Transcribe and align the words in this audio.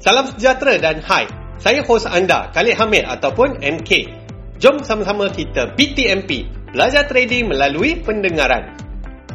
Salam 0.00 0.24
sejahtera 0.32 0.80
dan 0.80 1.04
hai. 1.04 1.28
Saya 1.60 1.84
hos 1.84 2.08
anda, 2.08 2.48
Khalid 2.56 2.72
Hamid 2.80 3.04
ataupun 3.04 3.60
MK. 3.60 4.08
Jom 4.56 4.80
sama-sama 4.80 5.28
kita 5.28 5.76
BTMP, 5.76 6.48
belajar 6.72 7.04
trading 7.04 7.52
melalui 7.52 8.00
pendengaran. 8.00 8.80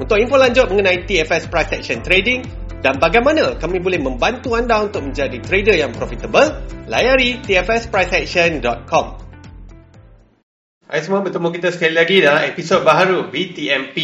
Untuk 0.02 0.18
info 0.18 0.42
lanjut 0.42 0.66
mengenai 0.74 1.06
TFS 1.06 1.54
Price 1.54 1.70
Action 1.70 2.02
Trading 2.02 2.42
dan 2.82 2.98
bagaimana 2.98 3.62
kami 3.62 3.78
boleh 3.78 4.02
membantu 4.02 4.58
anda 4.58 4.82
untuk 4.82 5.06
menjadi 5.06 5.38
trader 5.38 5.78
yang 5.78 5.94
profitable, 5.94 6.58
layari 6.90 7.46
tfspriceaction.com. 7.46 9.06
Hai 10.90 11.00
semua, 11.06 11.22
bertemu 11.22 11.62
kita 11.62 11.78
sekali 11.78 11.94
lagi 11.94 12.26
dalam 12.26 12.42
episod 12.42 12.82
baharu 12.82 13.30
BTMP. 13.30 13.98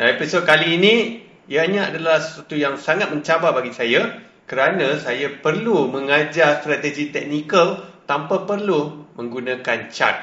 Dan 0.00 0.16
episod 0.16 0.48
kali 0.48 0.80
ini, 0.80 1.20
ianya 1.44 1.92
adalah 1.92 2.24
sesuatu 2.24 2.56
yang 2.56 2.80
sangat 2.80 3.12
mencabar 3.12 3.52
bagi 3.52 3.76
saya 3.76 4.29
kerana 4.50 4.98
saya 4.98 5.30
perlu 5.38 5.86
mengajar 5.86 6.58
strategi 6.58 7.14
teknikal 7.14 7.86
tanpa 8.10 8.42
perlu 8.42 9.06
menggunakan 9.14 9.86
chart. 9.94 10.18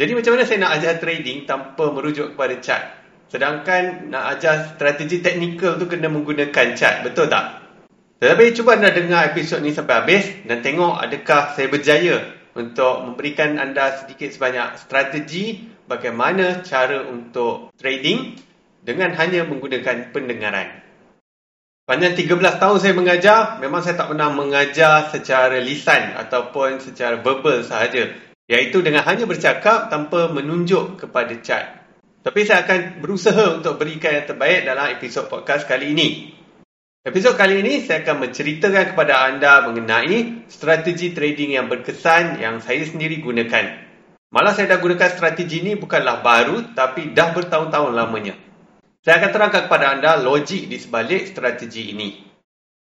Jadi 0.00 0.16
macam 0.16 0.32
mana 0.32 0.48
saya 0.48 0.64
nak 0.64 0.72
ajar 0.80 0.96
trading 0.96 1.44
tanpa 1.44 1.92
merujuk 1.92 2.32
kepada 2.32 2.56
chart? 2.64 2.84
Sedangkan 3.28 4.08
nak 4.08 4.32
ajar 4.32 4.72
strategi 4.72 5.20
teknikal 5.20 5.76
tu 5.76 5.84
kena 5.84 6.08
menggunakan 6.08 6.72
chart, 6.72 7.04
betul 7.04 7.28
tak? 7.28 7.60
Tetapi 8.24 8.56
cuba 8.56 8.80
anda 8.80 8.96
dengar 8.96 9.28
episod 9.28 9.60
ni 9.60 9.76
sampai 9.76 9.94
habis 10.00 10.24
dan 10.48 10.64
tengok 10.64 10.96
adakah 10.96 11.52
saya 11.52 11.68
berjaya 11.68 12.16
untuk 12.56 13.04
memberikan 13.04 13.60
anda 13.60 13.92
sedikit 14.00 14.32
sebanyak 14.32 14.80
strategi 14.80 15.68
bagaimana 15.84 16.64
cara 16.64 17.04
untuk 17.04 17.76
trading 17.76 18.40
dengan 18.80 19.12
hanya 19.20 19.44
menggunakan 19.44 20.16
pendengaran. 20.16 20.89
Panjang 21.90 22.14
13 22.14 22.62
tahun 22.62 22.78
saya 22.78 22.94
mengajar, 22.94 23.58
memang 23.58 23.82
saya 23.82 23.98
tak 23.98 24.14
pernah 24.14 24.30
mengajar 24.30 25.10
secara 25.10 25.58
lisan 25.58 26.14
ataupun 26.22 26.78
secara 26.78 27.18
verbal 27.18 27.66
sahaja. 27.66 28.14
Iaitu 28.46 28.78
dengan 28.78 29.02
hanya 29.02 29.26
bercakap 29.26 29.90
tanpa 29.90 30.30
menunjuk 30.30 31.02
kepada 31.02 31.34
chat. 31.42 31.82
Tapi 32.22 32.46
saya 32.46 32.62
akan 32.62 33.02
berusaha 33.02 33.58
untuk 33.58 33.74
berikan 33.82 34.22
yang 34.22 34.22
terbaik 34.22 34.62
dalam 34.62 34.86
episod 34.94 35.26
podcast 35.26 35.66
kali 35.66 35.90
ini. 35.90 36.30
Episod 37.02 37.34
kali 37.34 37.58
ini 37.58 37.82
saya 37.82 38.06
akan 38.06 38.22
menceritakan 38.22 38.94
kepada 38.94 39.26
anda 39.26 39.66
mengenai 39.66 40.46
strategi 40.46 41.10
trading 41.10 41.58
yang 41.58 41.66
berkesan 41.66 42.38
yang 42.38 42.62
saya 42.62 42.86
sendiri 42.86 43.18
gunakan. 43.18 43.66
Malah 44.30 44.54
saya 44.54 44.70
dah 44.70 44.78
gunakan 44.78 45.10
strategi 45.10 45.58
ini 45.58 45.74
bukanlah 45.74 46.22
baru 46.22 46.70
tapi 46.70 47.10
dah 47.10 47.34
bertahun-tahun 47.34 47.98
lamanya. 47.98 48.49
Saya 49.00 49.16
akan 49.24 49.30
terangkan 49.32 49.62
kepada 49.64 49.96
anda 49.96 50.20
logik 50.20 50.68
di 50.68 50.76
sebalik 50.76 51.24
strategi 51.24 51.96
ini. 51.96 52.20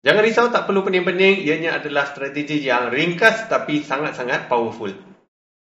Jangan 0.02 0.22
risau 0.26 0.50
tak 0.50 0.66
perlu 0.66 0.82
pening-pening, 0.82 1.46
ianya 1.46 1.78
adalah 1.78 2.10
strategi 2.10 2.66
yang 2.66 2.90
ringkas 2.90 3.46
tapi 3.46 3.86
sangat-sangat 3.86 4.50
powerful. 4.50 4.90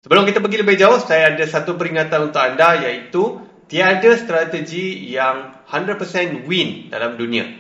Sebelum 0.06 0.24
kita 0.24 0.40
pergi 0.40 0.64
lebih 0.64 0.80
jauh, 0.80 1.02
saya 1.02 1.36
ada 1.36 1.44
satu 1.44 1.76
peringatan 1.76 2.32
untuk 2.32 2.40
anda 2.40 2.78
iaitu 2.78 3.42
tiada 3.66 4.16
strategi 4.16 5.12
yang 5.12 5.66
100% 5.66 6.46
win 6.46 6.88
dalam 6.88 7.20
dunia. 7.20 7.52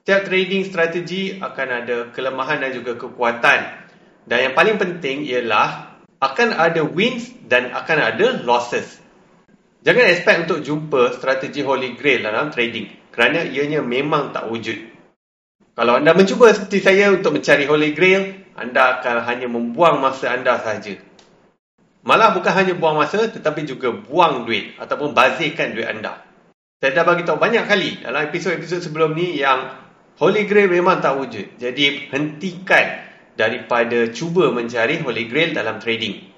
Setiap 0.00 0.30
trading 0.30 0.62
strategi 0.64 1.36
akan 1.36 1.68
ada 1.68 1.96
kelemahan 2.14 2.62
dan 2.62 2.70
juga 2.70 2.96
kekuatan. 2.96 3.60
Dan 4.30 4.38
yang 4.38 4.54
paling 4.54 4.78
penting 4.78 5.26
ialah 5.26 6.00
akan 6.22 6.54
ada 6.54 6.86
wins 6.86 7.34
dan 7.50 7.74
akan 7.74 7.98
ada 7.98 8.40
losses. 8.46 9.01
Jangan 9.82 10.06
expect 10.06 10.38
untuk 10.46 10.60
jumpa 10.62 11.18
strategi 11.18 11.58
holy 11.66 11.98
grail 11.98 12.22
dalam 12.22 12.54
trading 12.54 13.10
kerana 13.10 13.42
ianya 13.42 13.82
memang 13.82 14.30
tak 14.30 14.46
wujud. 14.46 14.78
Kalau 15.74 15.98
anda 15.98 16.14
mencuba 16.14 16.54
seperti 16.54 16.78
saya 16.78 17.10
untuk 17.10 17.34
mencari 17.34 17.66
holy 17.66 17.90
grail, 17.90 18.46
anda 18.54 18.98
akan 18.98 19.26
hanya 19.26 19.50
membuang 19.50 19.98
masa 19.98 20.38
anda 20.38 20.54
sahaja. 20.62 20.94
Malah 22.06 22.30
bukan 22.34 22.52
hanya 22.54 22.74
buang 22.78 22.98
masa 22.98 23.26
tetapi 23.26 23.66
juga 23.66 23.90
buang 23.90 24.46
duit 24.46 24.78
ataupun 24.78 25.14
bazirkan 25.14 25.74
duit 25.74 25.90
anda. 25.90 26.22
Saya 26.82 26.98
dah 26.98 27.06
bagi 27.06 27.22
tahu 27.26 27.38
banyak 27.38 27.66
kali 27.66 27.90
dalam 28.02 28.26
episod-episod 28.26 28.82
sebelum 28.86 29.14
ni 29.14 29.38
yang 29.38 29.70
holy 30.18 30.46
grail 30.46 30.70
memang 30.70 31.02
tak 31.02 31.14
wujud. 31.18 31.58
Jadi 31.58 32.10
hentikan 32.10 32.86
daripada 33.34 34.10
cuba 34.14 34.50
mencari 34.54 35.02
holy 35.02 35.26
grail 35.26 35.54
dalam 35.54 35.82
trading. 35.82 36.31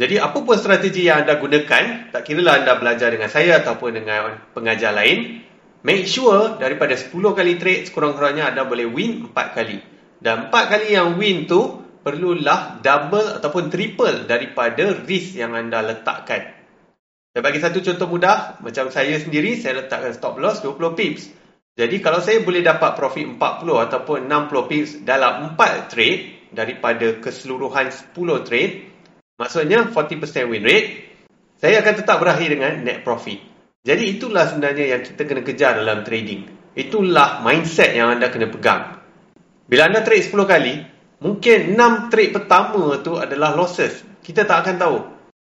Jadi 0.00 0.16
apa 0.16 0.40
pun 0.40 0.56
strategi 0.56 1.12
yang 1.12 1.28
anda 1.28 1.36
gunakan, 1.36 2.08
tak 2.08 2.24
kira 2.24 2.40
lah 2.40 2.64
anda 2.64 2.72
belajar 2.80 3.12
dengan 3.12 3.28
saya 3.28 3.60
ataupun 3.60 4.00
dengan 4.00 4.32
pengajar 4.56 4.96
lain, 4.96 5.44
make 5.84 6.08
sure 6.08 6.56
daripada 6.56 6.96
10 6.96 7.12
kali 7.12 7.60
trade 7.60 7.84
sekurang-kurangnya 7.92 8.48
anda 8.48 8.64
boleh 8.64 8.88
win 8.88 9.28
4 9.28 9.52
kali. 9.52 9.76
Dan 10.16 10.48
4 10.48 10.72
kali 10.72 10.96
yang 10.96 11.20
win 11.20 11.44
tu 11.44 11.84
perlulah 12.00 12.80
double 12.80 13.44
ataupun 13.44 13.68
triple 13.68 14.24
daripada 14.24 14.88
risk 15.04 15.36
yang 15.36 15.52
anda 15.52 15.84
letakkan. 15.84 16.48
Saya 17.36 17.42
bagi 17.44 17.60
satu 17.60 17.84
contoh 17.84 18.08
mudah, 18.08 18.56
macam 18.64 18.88
saya 18.88 19.20
sendiri 19.20 19.60
saya 19.60 19.84
letakkan 19.84 20.16
stop 20.16 20.40
loss 20.40 20.64
20 20.64 20.96
pips. 20.96 21.28
Jadi 21.76 22.00
kalau 22.00 22.24
saya 22.24 22.40
boleh 22.40 22.64
dapat 22.64 22.96
profit 22.96 23.36
40 23.36 23.36
ataupun 23.84 24.24
60 24.32 24.64
pips 24.64 24.90
dalam 25.04 25.52
4 25.60 25.92
trade 25.92 26.50
daripada 26.56 27.20
keseluruhan 27.20 27.92
10 27.92 28.48
trade, 28.48 28.89
Maksudnya 29.40 29.88
40% 29.88 30.52
win 30.52 30.60
rate, 30.60 30.88
saya 31.56 31.80
akan 31.80 31.94
tetap 31.96 32.20
berakhir 32.20 32.52
dengan 32.52 32.84
net 32.84 33.00
profit. 33.00 33.40
Jadi 33.80 34.20
itulah 34.20 34.44
sebenarnya 34.44 34.92
yang 34.92 35.00
kita 35.00 35.24
kena 35.24 35.40
kejar 35.40 35.80
dalam 35.80 36.04
trading. 36.04 36.44
Itulah 36.76 37.40
mindset 37.40 37.96
yang 37.96 38.12
anda 38.12 38.28
kena 38.28 38.52
pegang. 38.52 39.00
Bila 39.64 39.88
anda 39.88 40.04
trade 40.04 40.28
10 40.28 40.44
kali, 40.44 40.74
mungkin 41.24 41.72
6 41.72 42.12
trade 42.12 42.36
pertama 42.36 43.00
tu 43.00 43.16
adalah 43.16 43.56
losses. 43.56 44.04
Kita 44.20 44.44
tak 44.44 44.68
akan 44.68 44.76
tahu. 44.76 44.98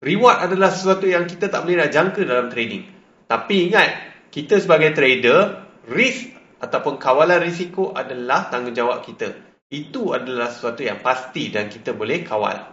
Reward 0.03 0.47
adalah 0.47 0.71
sesuatu 0.71 1.11
yang 1.11 1.27
kita 1.27 1.51
tak 1.51 1.67
boleh 1.67 1.83
nak 1.83 1.91
jangka 1.91 2.23
dalam 2.23 2.47
trading. 2.55 2.87
Tapi 3.27 3.67
ingat, 3.67 3.91
kita 4.31 4.63
sebagai 4.63 4.95
trader, 4.95 5.59
risk 5.91 6.31
ataupun 6.63 7.03
kawalan 7.03 7.43
risiko 7.43 7.91
adalah 7.91 8.47
tanggungjawab 8.47 9.03
kita. 9.03 9.35
Itu 9.67 10.15
adalah 10.15 10.55
sesuatu 10.55 10.87
yang 10.87 11.03
pasti 11.03 11.51
dan 11.51 11.67
kita 11.67 11.91
boleh 11.91 12.23
kawal. 12.23 12.72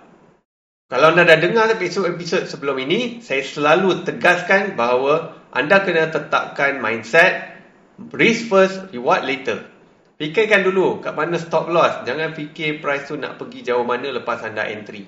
Kalau 0.89 1.13
anda 1.13 1.21
dah 1.21 1.37
dengar 1.37 1.69
episod-episod 1.69 2.49
sebelum 2.49 2.81
ini, 2.81 3.21
saya 3.21 3.45
selalu 3.45 4.09
tegaskan 4.09 4.73
bahawa 4.73 5.37
anda 5.53 5.85
kena 5.85 6.09
tetapkan 6.09 6.81
mindset 6.81 7.61
risk 8.09 8.49
first, 8.49 8.89
reward 8.89 9.21
later. 9.21 9.69
Fikirkan 10.17 10.65
dulu 10.65 10.97
kat 10.97 11.13
mana 11.13 11.37
stop 11.37 11.69
loss. 11.69 12.09
Jangan 12.09 12.33
fikir 12.33 12.81
price 12.81 13.05
tu 13.05 13.21
nak 13.21 13.37
pergi 13.37 13.69
jauh 13.69 13.85
mana 13.85 14.09
lepas 14.09 14.41
anda 14.41 14.65
entry. 14.65 15.05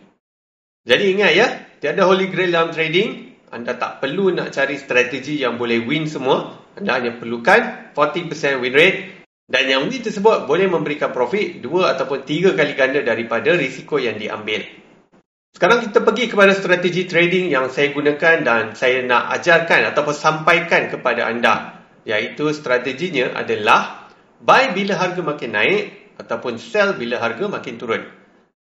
Jadi 0.85 1.17
ingat 1.17 1.31
ya, 1.33 1.47
tiada 1.81 2.05
holy 2.05 2.29
grail 2.29 2.53
dalam 2.53 2.69
trading. 2.69 3.41
Anda 3.49 3.73
tak 3.73 4.05
perlu 4.05 4.37
nak 4.37 4.53
cari 4.53 4.77
strategi 4.77 5.41
yang 5.41 5.57
boleh 5.57 5.81
win 5.81 6.05
semua. 6.05 6.61
Anda 6.77 7.01
hanya 7.01 7.11
perlukan 7.17 7.91
40% 7.97 8.61
win 8.61 8.73
rate. 8.77 8.99
Dan 9.49 9.65
yang 9.65 9.89
win 9.89 10.05
tersebut 10.05 10.45
boleh 10.45 10.69
memberikan 10.69 11.09
profit 11.09 11.57
2 11.57 11.91
ataupun 11.97 12.21
3 12.21 12.53
kali 12.53 12.73
ganda 12.77 13.01
daripada 13.01 13.51
risiko 13.57 13.97
yang 13.97 14.15
diambil. 14.21 14.80
Sekarang 15.51 15.83
kita 15.83 15.99
pergi 16.01 16.25
kepada 16.31 16.55
strategi 16.55 17.05
trading 17.05 17.51
yang 17.51 17.67
saya 17.67 17.91
gunakan 17.91 18.41
dan 18.41 18.63
saya 18.73 19.03
nak 19.03 19.35
ajarkan 19.35 19.91
ataupun 19.91 20.15
sampaikan 20.15 20.87
kepada 20.87 21.27
anda. 21.27 21.85
Iaitu 22.07 22.49
strateginya 22.55 23.35
adalah 23.37 24.09
buy 24.41 24.73
bila 24.73 24.97
harga 24.97 25.21
makin 25.21 25.51
naik 25.53 25.83
ataupun 26.17 26.57
sell 26.57 26.97
bila 26.97 27.19
harga 27.19 27.45
makin 27.45 27.77
turun. 27.77 28.01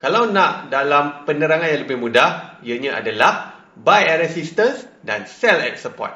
Kalau 0.03 0.29
nak 0.29 0.69
dalam 0.69 1.25
penerangan 1.25 1.73
yang 1.73 1.81
lebih 1.87 1.97
mudah, 2.01 2.61
ianya 2.67 2.99
adalah 3.01 3.55
buy 3.79 4.05
at 4.05 4.21
resistance 4.21 4.85
dan 5.07 5.25
sell 5.31 5.57
at 5.63 5.81
support. 5.81 6.13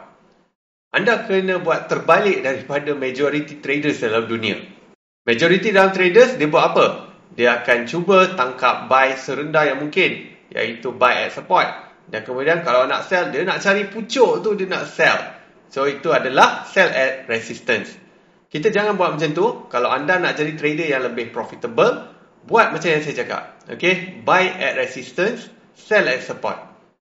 Anda 0.93 1.25
kena 1.25 1.65
buat 1.65 1.87
terbalik 1.89 2.45
daripada 2.45 2.93
majority 2.93 3.63
traders 3.63 4.03
dalam 4.03 4.29
dunia. 4.29 4.59
Majority 5.25 5.73
dalam 5.73 5.97
traders, 5.97 6.37
dia 6.37 6.49
buat 6.49 6.77
apa? 6.77 6.87
Dia 7.35 7.63
akan 7.63 7.89
cuba 7.89 8.37
tangkap 8.37 8.87
buy 8.87 9.17
serendah 9.17 9.65
yang 9.69 9.81
mungkin 9.81 10.34
iaitu 10.55 10.95
buy 10.95 11.27
at 11.27 11.35
support. 11.35 11.67
Dan 12.07 12.23
kemudian 12.23 12.63
kalau 12.63 12.87
nak 12.87 13.11
sell, 13.11 13.35
dia 13.35 13.43
nak 13.43 13.59
cari 13.61 13.91
pucuk 13.91 14.41
tu 14.45 14.55
dia 14.55 14.71
nak 14.71 14.87
sell. 14.87 15.19
So 15.69 15.91
itu 15.91 16.15
adalah 16.15 16.63
sell 16.71 16.89
at 16.95 17.27
resistance. 17.27 17.91
Kita 18.47 18.71
jangan 18.71 18.95
buat 18.95 19.19
macam 19.19 19.31
tu. 19.35 19.47
Kalau 19.67 19.91
anda 19.91 20.23
nak 20.23 20.39
jadi 20.39 20.55
trader 20.55 20.89
yang 20.95 21.03
lebih 21.03 21.35
profitable, 21.35 22.07
buat 22.47 22.71
macam 22.71 22.89
yang 22.95 23.03
saya 23.03 23.17
cakap. 23.25 23.43
Okay, 23.67 24.23
buy 24.23 24.47
at 24.47 24.79
resistance, 24.79 25.51
sell 25.75 26.07
at 26.07 26.23
support. 26.23 26.61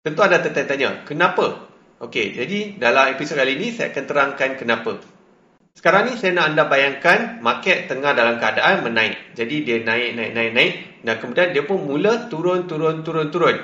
Tentu 0.05 0.21
ada 0.21 0.39
tertanya-tanya, 0.39 1.09
kenapa? 1.09 1.67
Okay, 1.99 2.37
jadi 2.37 2.77
dalam 2.77 3.17
episod 3.17 3.41
kali 3.41 3.57
ini 3.57 3.73
saya 3.73 3.89
akan 3.89 4.05
terangkan 4.05 4.51
kenapa. 4.61 5.01
Sekarang 5.75 6.07
ni 6.07 6.15
saya 6.15 6.39
nak 6.39 6.55
anda 6.55 6.65
bayangkan 6.71 7.43
market 7.43 7.91
tengah 7.91 8.15
dalam 8.15 8.39
keadaan 8.39 8.87
menaik. 8.87 9.37
Jadi 9.37 9.67
dia 9.67 9.83
naik, 9.83 10.15
naik, 10.17 10.31
naik, 10.33 10.51
naik. 10.55 10.73
Dan 11.03 11.15
kemudian 11.21 11.51
dia 11.51 11.67
pun 11.67 11.83
mula 11.83 12.31
turun, 12.31 12.65
turun, 12.71 13.03
turun, 13.03 13.29
turun. 13.29 13.57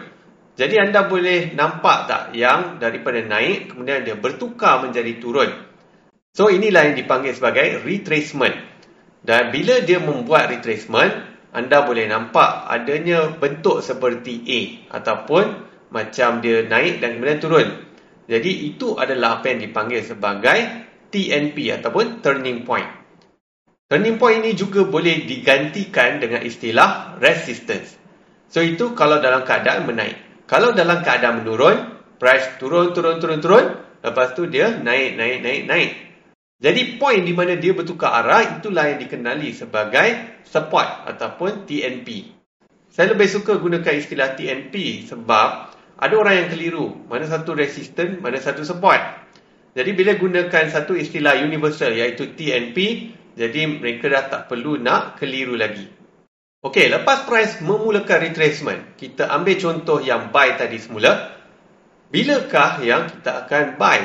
Jadi 0.58 0.74
anda 0.76 1.08
boleh 1.08 1.54
nampak 1.56 2.10
tak 2.10 2.22
yang 2.36 2.76
daripada 2.76 3.24
naik 3.24 3.72
kemudian 3.72 4.04
dia 4.04 4.18
bertukar 4.18 4.84
menjadi 4.84 5.16
turun. 5.16 5.48
So 6.36 6.52
inilah 6.52 6.92
yang 6.92 6.96
dipanggil 6.98 7.32
sebagai 7.32 7.80
retracement. 7.86 8.58
Dan 9.22 9.54
bila 9.54 9.80
dia 9.80 10.02
membuat 10.02 10.50
retracement, 10.50 11.14
anda 11.54 11.86
boleh 11.86 12.04
nampak 12.10 12.66
adanya 12.68 13.32
bentuk 13.38 13.86
seperti 13.86 14.44
A 14.44 14.60
ataupun 14.98 15.44
macam 15.94 16.42
dia 16.42 16.66
naik 16.66 17.00
dan 17.00 17.16
kemudian 17.16 17.40
turun. 17.40 17.68
Jadi 18.28 18.66
itu 18.68 18.98
adalah 18.98 19.40
apa 19.40 19.54
yang 19.54 19.64
dipanggil 19.64 20.04
sebagai 20.04 20.89
TNP 21.10 21.74
ataupun 21.76 22.22
turning 22.22 22.62
point. 22.62 22.86
Turning 23.90 24.22
point 24.22 24.38
ini 24.46 24.54
juga 24.54 24.86
boleh 24.86 25.26
digantikan 25.26 26.22
dengan 26.22 26.46
istilah 26.46 27.18
resistance. 27.18 27.98
So 28.46 28.62
itu 28.62 28.94
kalau 28.94 29.18
dalam 29.18 29.42
keadaan 29.42 29.86
menaik. 29.86 30.46
Kalau 30.46 30.70
dalam 30.74 31.02
keadaan 31.02 31.42
menurun, 31.42 31.76
price 32.18 32.58
turun, 32.58 32.94
turun, 32.94 33.18
turun, 33.18 33.38
turun. 33.42 33.66
Lepas 34.02 34.38
tu 34.38 34.46
dia 34.46 34.74
naik, 34.78 35.18
naik, 35.18 35.38
naik, 35.42 35.62
naik. 35.66 35.90
Jadi 36.60 37.00
point 37.00 37.24
di 37.24 37.32
mana 37.32 37.56
dia 37.56 37.72
bertukar 37.72 38.20
arah 38.20 38.60
itulah 38.60 38.84
yang 38.90 39.00
dikenali 39.00 39.56
sebagai 39.56 40.38
support 40.44 41.08
ataupun 41.08 41.64
TNP. 41.64 42.36
Saya 42.92 43.14
lebih 43.16 43.30
suka 43.32 43.56
gunakan 43.56 43.94
istilah 43.96 44.36
TNP 44.36 45.06
sebab 45.08 45.48
ada 45.96 46.14
orang 46.14 46.44
yang 46.44 46.48
keliru. 46.52 46.86
Mana 47.08 47.24
satu 47.24 47.56
resistant, 47.56 48.20
mana 48.20 48.36
satu 48.36 48.66
support. 48.66 48.98
Jadi 49.70 49.90
bila 49.94 50.18
gunakan 50.18 50.66
satu 50.66 50.98
istilah 50.98 51.38
universal 51.38 51.94
iaitu 51.94 52.34
TNP, 52.34 52.76
jadi 53.38 53.70
mereka 53.70 54.10
dah 54.10 54.24
tak 54.26 54.42
perlu 54.50 54.76
nak 54.82 55.22
keliru 55.22 55.54
lagi. 55.54 55.86
Okey, 56.60 56.92
lepas 56.92 57.24
price 57.24 57.62
memulakan 57.64 58.20
retracement, 58.20 58.98
kita 59.00 59.30
ambil 59.32 59.56
contoh 59.56 59.98
yang 60.02 60.28
buy 60.28 60.60
tadi 60.60 60.76
semula. 60.76 61.40
Bilakah 62.10 62.82
yang 62.82 63.08
kita 63.08 63.46
akan 63.46 63.78
buy? 63.78 64.00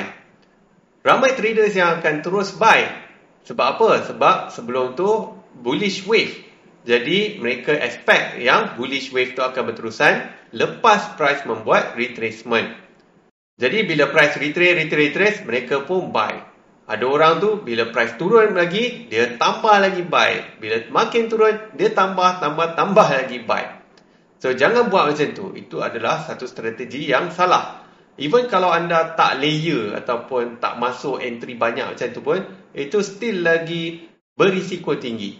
Ramai 1.02 1.34
traders 1.34 1.74
yang 1.74 1.98
akan 1.98 2.22
terus 2.22 2.54
buy. 2.54 2.86
Sebab 3.44 3.66
apa? 3.76 3.90
Sebab 4.08 4.36
sebelum 4.54 4.94
tu 4.94 5.06
bullish 5.58 6.06
wave. 6.06 6.46
Jadi 6.86 7.42
mereka 7.42 7.74
expect 7.74 8.38
yang 8.38 8.78
bullish 8.78 9.10
wave 9.10 9.34
tu 9.34 9.42
akan 9.42 9.74
berterusan 9.74 10.30
lepas 10.54 11.18
price 11.18 11.42
membuat 11.42 11.98
retracement. 11.98 12.85
Jadi 13.56 13.88
bila 13.88 14.12
price 14.12 14.36
retrace, 14.36 14.76
retrace, 14.76 15.00
retrace, 15.16 15.38
mereka 15.48 15.88
pun 15.88 16.12
buy. 16.12 16.36
Ada 16.86 17.04
orang 17.08 17.40
tu 17.40 17.50
bila 17.64 17.88
price 17.88 18.20
turun 18.20 18.52
lagi, 18.52 19.08
dia 19.08 19.32
tambah 19.40 19.80
lagi 19.80 20.04
buy. 20.04 20.60
Bila 20.60 20.84
makin 20.92 21.26
turun, 21.32 21.72
dia 21.72 21.88
tambah, 21.90 22.36
tambah, 22.36 22.76
tambah 22.76 23.08
lagi 23.08 23.40
buy. 23.42 23.64
So 24.38 24.52
jangan 24.52 24.92
buat 24.92 25.08
macam 25.08 25.28
tu. 25.32 25.56
Itu 25.56 25.80
adalah 25.80 26.20
satu 26.20 26.44
strategi 26.44 27.08
yang 27.08 27.32
salah. 27.32 27.80
Even 28.20 28.44
kalau 28.48 28.72
anda 28.72 29.16
tak 29.16 29.40
layer 29.40 29.96
ataupun 29.96 30.60
tak 30.60 30.76
masuk 30.76 31.20
entry 31.24 31.56
banyak 31.56 31.96
macam 31.96 32.08
tu 32.12 32.20
pun, 32.20 32.44
itu 32.76 33.00
still 33.00 33.40
lagi 33.40 34.04
berisiko 34.36 35.00
tinggi. 35.00 35.36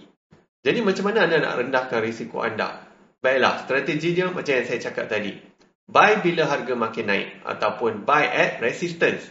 Jadi 0.64 0.80
macam 0.80 1.12
mana 1.12 1.28
anda 1.28 1.36
nak 1.40 1.56
rendahkan 1.60 2.00
risiko 2.00 2.40
anda? 2.40 2.80
Baiklah, 3.20 3.64
strategi 3.64 4.16
dia 4.16 4.28
macam 4.32 4.56
yang 4.56 4.66
saya 4.66 4.80
cakap 4.80 5.08
tadi. 5.08 5.55
Buy 5.86 6.18
bila 6.18 6.50
harga 6.50 6.74
makin 6.74 7.06
naik 7.06 7.28
ataupun 7.46 8.02
buy 8.02 8.26
at 8.26 8.58
resistance. 8.58 9.22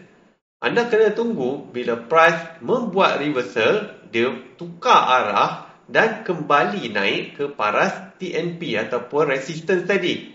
Anda 0.64 0.88
kena 0.88 1.12
tunggu 1.12 1.68
bila 1.68 2.00
price 2.08 2.64
membuat 2.64 3.20
reversal, 3.20 3.92
dia 4.08 4.32
tukar 4.56 5.04
arah 5.04 5.68
dan 5.92 6.24
kembali 6.24 6.90
naik 6.96 7.24
ke 7.36 7.46
paras 7.52 8.16
TNP 8.18 8.80
ataupun 8.88 9.36
resistance 9.36 9.84
tadi. 9.84 10.32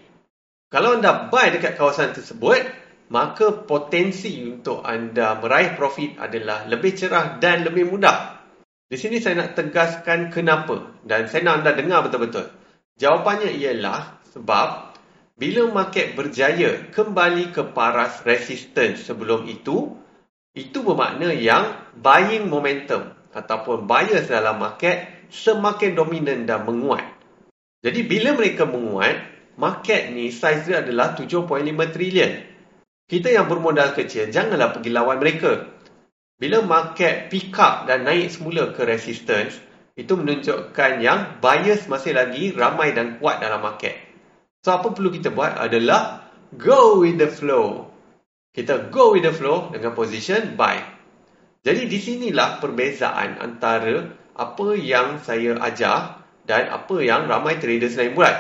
Kalau 0.71 1.01
anda 1.01 1.33
buy 1.33 1.57
dekat 1.57 1.75
kawasan 1.75 2.15
tersebut, 2.15 2.69
maka 3.11 3.51
potensi 3.67 4.39
untuk 4.45 4.87
anda 4.87 5.35
meraih 5.41 5.75
profit 5.75 6.15
adalah 6.21 6.69
lebih 6.69 6.95
cerah 6.95 7.43
dan 7.43 7.67
lebih 7.67 7.91
mudah. 7.91 8.39
Di 8.87 8.95
sini 8.95 9.19
saya 9.19 9.43
nak 9.43 9.59
tegaskan 9.59 10.31
kenapa 10.31 11.01
dan 11.03 11.27
saya 11.27 11.43
nak 11.49 11.65
anda 11.65 11.73
dengar 11.75 12.07
betul-betul. 12.07 12.47
Jawapannya 13.01 13.51
ialah 13.51 14.23
sebab 14.31 14.90
bila 15.41 15.73
market 15.73 16.13
berjaya 16.13 16.93
kembali 16.93 17.57
ke 17.57 17.73
paras 17.73 18.21
resistance 18.29 19.09
sebelum 19.09 19.49
itu, 19.49 19.97
itu 20.53 20.85
bermakna 20.85 21.33
yang 21.33 21.81
buying 21.97 22.45
momentum 22.45 23.17
ataupun 23.33 23.89
buyers 23.89 24.29
dalam 24.29 24.61
market 24.61 25.25
semakin 25.33 25.97
dominan 25.97 26.45
dan 26.45 26.69
menguat. 26.69 27.09
Jadi 27.81 28.05
bila 28.05 28.37
mereka 28.37 28.69
menguat, 28.69 29.17
market 29.57 30.13
ni 30.13 30.29
size 30.29 30.69
dia 30.69 30.85
adalah 30.85 31.17
7.5 31.17 31.49
trilion. 31.89 32.33
Kita 33.09 33.33
yang 33.33 33.49
bermodal 33.49 33.97
kecil, 33.97 34.29
janganlah 34.29 34.77
pergi 34.77 34.93
lawan 34.93 35.25
mereka. 35.25 35.73
Bila 36.37 36.61
market 36.61 37.33
pick 37.33 37.57
up 37.57 37.89
dan 37.89 38.05
naik 38.05 38.29
semula 38.29 38.77
ke 38.77 38.85
resistance, 38.85 39.57
itu 39.97 40.13
menunjukkan 40.21 41.01
yang 41.01 41.41
buyers 41.41 41.89
masih 41.89 42.13
lagi 42.13 42.53
ramai 42.53 42.93
dan 42.93 43.17
kuat 43.17 43.41
dalam 43.41 43.65
market. 43.65 44.10
So 44.61 44.77
apa 44.77 44.93
perlu 44.93 45.09
kita 45.09 45.33
buat 45.33 45.57
adalah 45.57 46.29
go 46.53 47.01
with 47.01 47.17
the 47.17 47.33
flow. 47.33 47.89
Kita 48.53 48.93
go 48.93 49.17
with 49.17 49.25
the 49.25 49.33
flow 49.33 49.73
dengan 49.73 49.97
position 49.97 50.53
buy. 50.59 50.77
Jadi 51.65 51.89
di 51.89 51.99
sinilah 52.01 52.61
perbezaan 52.61 53.41
antara 53.41 54.05
apa 54.37 54.69
yang 54.77 55.21
saya 55.21 55.57
ajar 55.61 56.25
dan 56.45 56.73
apa 56.73 56.97
yang 57.01 57.29
ramai 57.29 57.57
traders 57.57 57.97
lain 57.97 58.13
buat. 58.13 58.37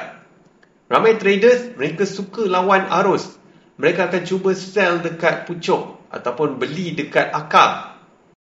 Ramai 0.92 1.16
traders 1.16 1.72
mereka 1.76 2.04
suka 2.04 2.44
lawan 2.44 2.88
arus. 3.00 3.38
Mereka 3.80 4.12
akan 4.12 4.22
cuba 4.28 4.52
sell 4.52 5.00
dekat 5.00 5.48
pucuk 5.48 6.04
ataupun 6.12 6.60
beli 6.60 6.92
dekat 6.92 7.32
akar. 7.32 7.96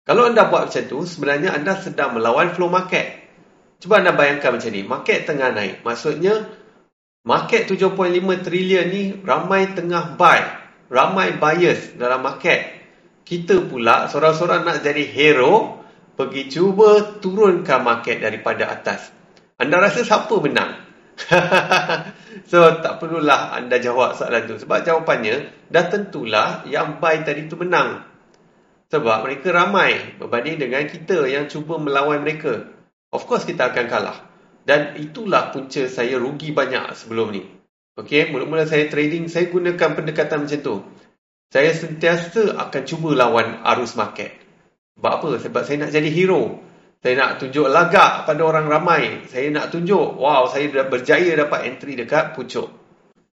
Kalau 0.03 0.27
anda 0.27 0.51
buat 0.51 0.67
macam 0.67 0.85
tu, 0.91 1.07
sebenarnya 1.07 1.55
anda 1.55 1.79
sedang 1.79 2.19
melawan 2.19 2.51
flow 2.59 2.67
market. 2.67 3.23
Cuba 3.79 4.03
anda 4.03 4.11
bayangkan 4.11 4.59
macam 4.59 4.71
ni, 4.75 4.83
market 4.83 5.31
tengah 5.31 5.55
naik. 5.55 5.87
Maksudnya, 5.87 6.51
market 7.23 7.71
7.5 7.71 7.99
trilion 8.43 8.87
ni 8.91 9.15
ramai 9.23 9.71
tengah 9.75 10.19
buy 10.19 10.63
ramai 10.93 11.41
buyers 11.41 11.97
dalam 11.97 12.21
market. 12.21 12.85
Kita 13.25 13.65
pula 13.65 14.13
seorang-seorang 14.13 14.61
nak 14.69 14.79
jadi 14.85 15.09
hero, 15.09 15.81
pergi 16.21 16.53
cuba 16.53 17.17
turunkan 17.17 17.81
market 17.81 18.21
daripada 18.21 18.69
atas. 18.69 19.09
Anda 19.57 19.81
rasa 19.81 20.05
siapa 20.05 20.37
menang? 20.37 20.85
so, 22.51 22.59
tak 22.83 23.01
perlulah 23.01 23.57
anda 23.57 23.81
jawab 23.81 24.21
soalan 24.21 24.45
tu. 24.45 24.61
Sebab 24.61 24.85
jawapannya, 24.85 25.49
dah 25.73 25.87
tentulah 25.89 26.69
yang 26.69 27.01
buy 27.01 27.25
tadi 27.25 27.49
tu 27.49 27.57
menang. 27.57 28.05
Sebab 28.93 29.25
mereka 29.25 29.49
ramai 29.57 30.21
berbanding 30.21 30.61
dengan 30.61 30.85
kita 30.85 31.25
yang 31.25 31.49
cuba 31.49 31.81
melawan 31.81 32.21
mereka. 32.21 32.69
Of 33.09 33.25
course, 33.25 33.49
kita 33.49 33.73
akan 33.73 33.89
kalah. 33.89 34.19
Dan 34.63 34.95
itulah 34.99 35.51
punca 35.51 35.85
saya 35.91 36.19
rugi 36.19 36.55
banyak 36.55 36.95
sebelum 36.95 37.35
ni. 37.35 37.43
Okey, 37.99 38.33
mula-mula 38.33 38.65
saya 38.65 38.89
trading, 38.89 39.29
saya 39.29 39.53
gunakan 39.53 39.99
pendekatan 39.99 40.49
macam 40.49 40.61
tu. 40.65 40.77
Saya 41.53 41.77
sentiasa 41.77 42.57
akan 42.57 42.83
cuba 42.89 43.13
lawan 43.13 43.61
arus 43.61 43.93
market. 43.99 44.33
Sebab 44.97 45.13
apa? 45.21 45.31
Sebab 45.37 45.63
saya 45.69 45.77
nak 45.85 45.93
jadi 45.93 46.09
hero. 46.09 46.65
Saya 47.03 47.19
nak 47.19 47.43
tunjuk 47.43 47.67
lagak 47.69 48.25
pada 48.25 48.43
orang 48.47 48.71
ramai. 48.71 49.27
Saya 49.29 49.53
nak 49.53 49.69
tunjuk, 49.75 50.17
wow, 50.17 50.49
saya 50.49 50.71
dah 50.71 50.87
berjaya 50.89 51.37
dapat 51.37 51.69
entry 51.69 51.99
dekat 51.99 52.33
pucuk. 52.33 52.71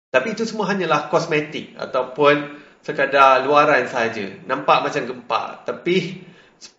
Tapi 0.09 0.33
itu 0.33 0.47
semua 0.47 0.71
hanyalah 0.71 1.11
kosmetik 1.11 1.75
ataupun 1.77 2.57
sekadar 2.81 3.43
luaran 3.43 3.85
saja. 3.91 4.39
Nampak 4.47 4.87
macam 4.87 5.03
gempak. 5.03 5.67
Tapi 5.67 6.23
10 6.57 6.73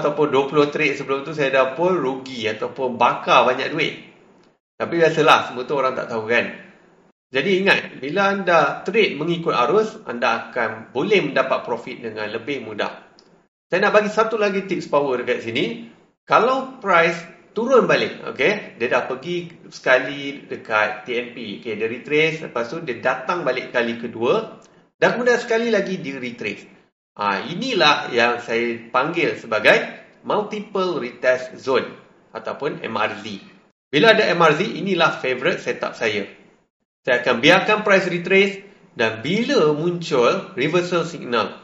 ataupun 0.00 0.26
20 0.30 0.70
trade 0.70 0.94
sebelum 0.94 1.26
tu 1.26 1.34
saya 1.34 1.50
dah 1.50 1.66
pun 1.74 1.90
rugi 1.90 2.46
ataupun 2.46 2.94
bakar 2.94 3.46
banyak 3.50 3.74
duit. 3.74 3.94
Tapi 4.78 4.94
biasalah, 4.98 5.50
semua 5.50 5.66
tu 5.66 5.74
orang 5.74 5.94
tak 5.94 6.10
tahu 6.10 6.26
kan. 6.26 6.50
Jadi 7.34 7.50
ingat, 7.62 7.98
bila 7.98 8.30
anda 8.30 8.86
trade 8.86 9.18
mengikut 9.18 9.50
arus, 9.50 9.98
anda 10.06 10.50
akan 10.50 10.94
boleh 10.94 11.18
mendapat 11.30 11.66
profit 11.66 11.98
dengan 11.98 12.30
lebih 12.30 12.62
mudah. 12.62 13.10
Saya 13.66 13.90
nak 13.90 13.94
bagi 13.94 14.10
satu 14.10 14.38
lagi 14.38 14.70
tips 14.70 14.86
power 14.86 15.18
dekat 15.18 15.42
sini. 15.42 15.90
Kalau 16.22 16.78
price 16.78 17.18
turun 17.54 17.86
balik, 17.90 18.22
okay, 18.26 18.78
dia 18.78 18.86
dah 18.90 19.06
pergi 19.06 19.66
sekali 19.70 20.46
dekat 20.46 21.06
TNP, 21.06 21.62
okay, 21.62 21.74
dia 21.78 21.86
retrace, 21.90 22.42
lepas 22.42 22.70
tu 22.70 22.82
dia 22.82 22.98
datang 22.98 23.46
balik 23.46 23.70
kali 23.70 23.98
kedua, 23.98 24.58
dan 24.98 25.14
kemudian 25.14 25.38
sekali 25.38 25.70
lagi 25.70 26.02
dia 26.02 26.18
retrace. 26.18 26.73
Ha, 27.14 27.46
inilah 27.46 28.10
yang 28.10 28.42
saya 28.42 28.90
panggil 28.90 29.38
sebagai 29.38 29.78
multiple 30.26 30.98
retest 30.98 31.54
zone 31.54 31.86
ataupun 32.34 32.82
MRZ. 32.82 33.38
Bila 33.94 34.18
ada 34.18 34.26
MRZ, 34.34 34.74
inilah 34.74 35.22
favorite 35.22 35.62
setup 35.62 35.94
saya. 35.94 36.26
Saya 37.06 37.22
akan 37.22 37.38
biarkan 37.38 37.86
price 37.86 38.10
retrace 38.10 38.66
dan 38.98 39.22
bila 39.22 39.70
muncul 39.78 40.50
reversal 40.58 41.06
signal. 41.06 41.54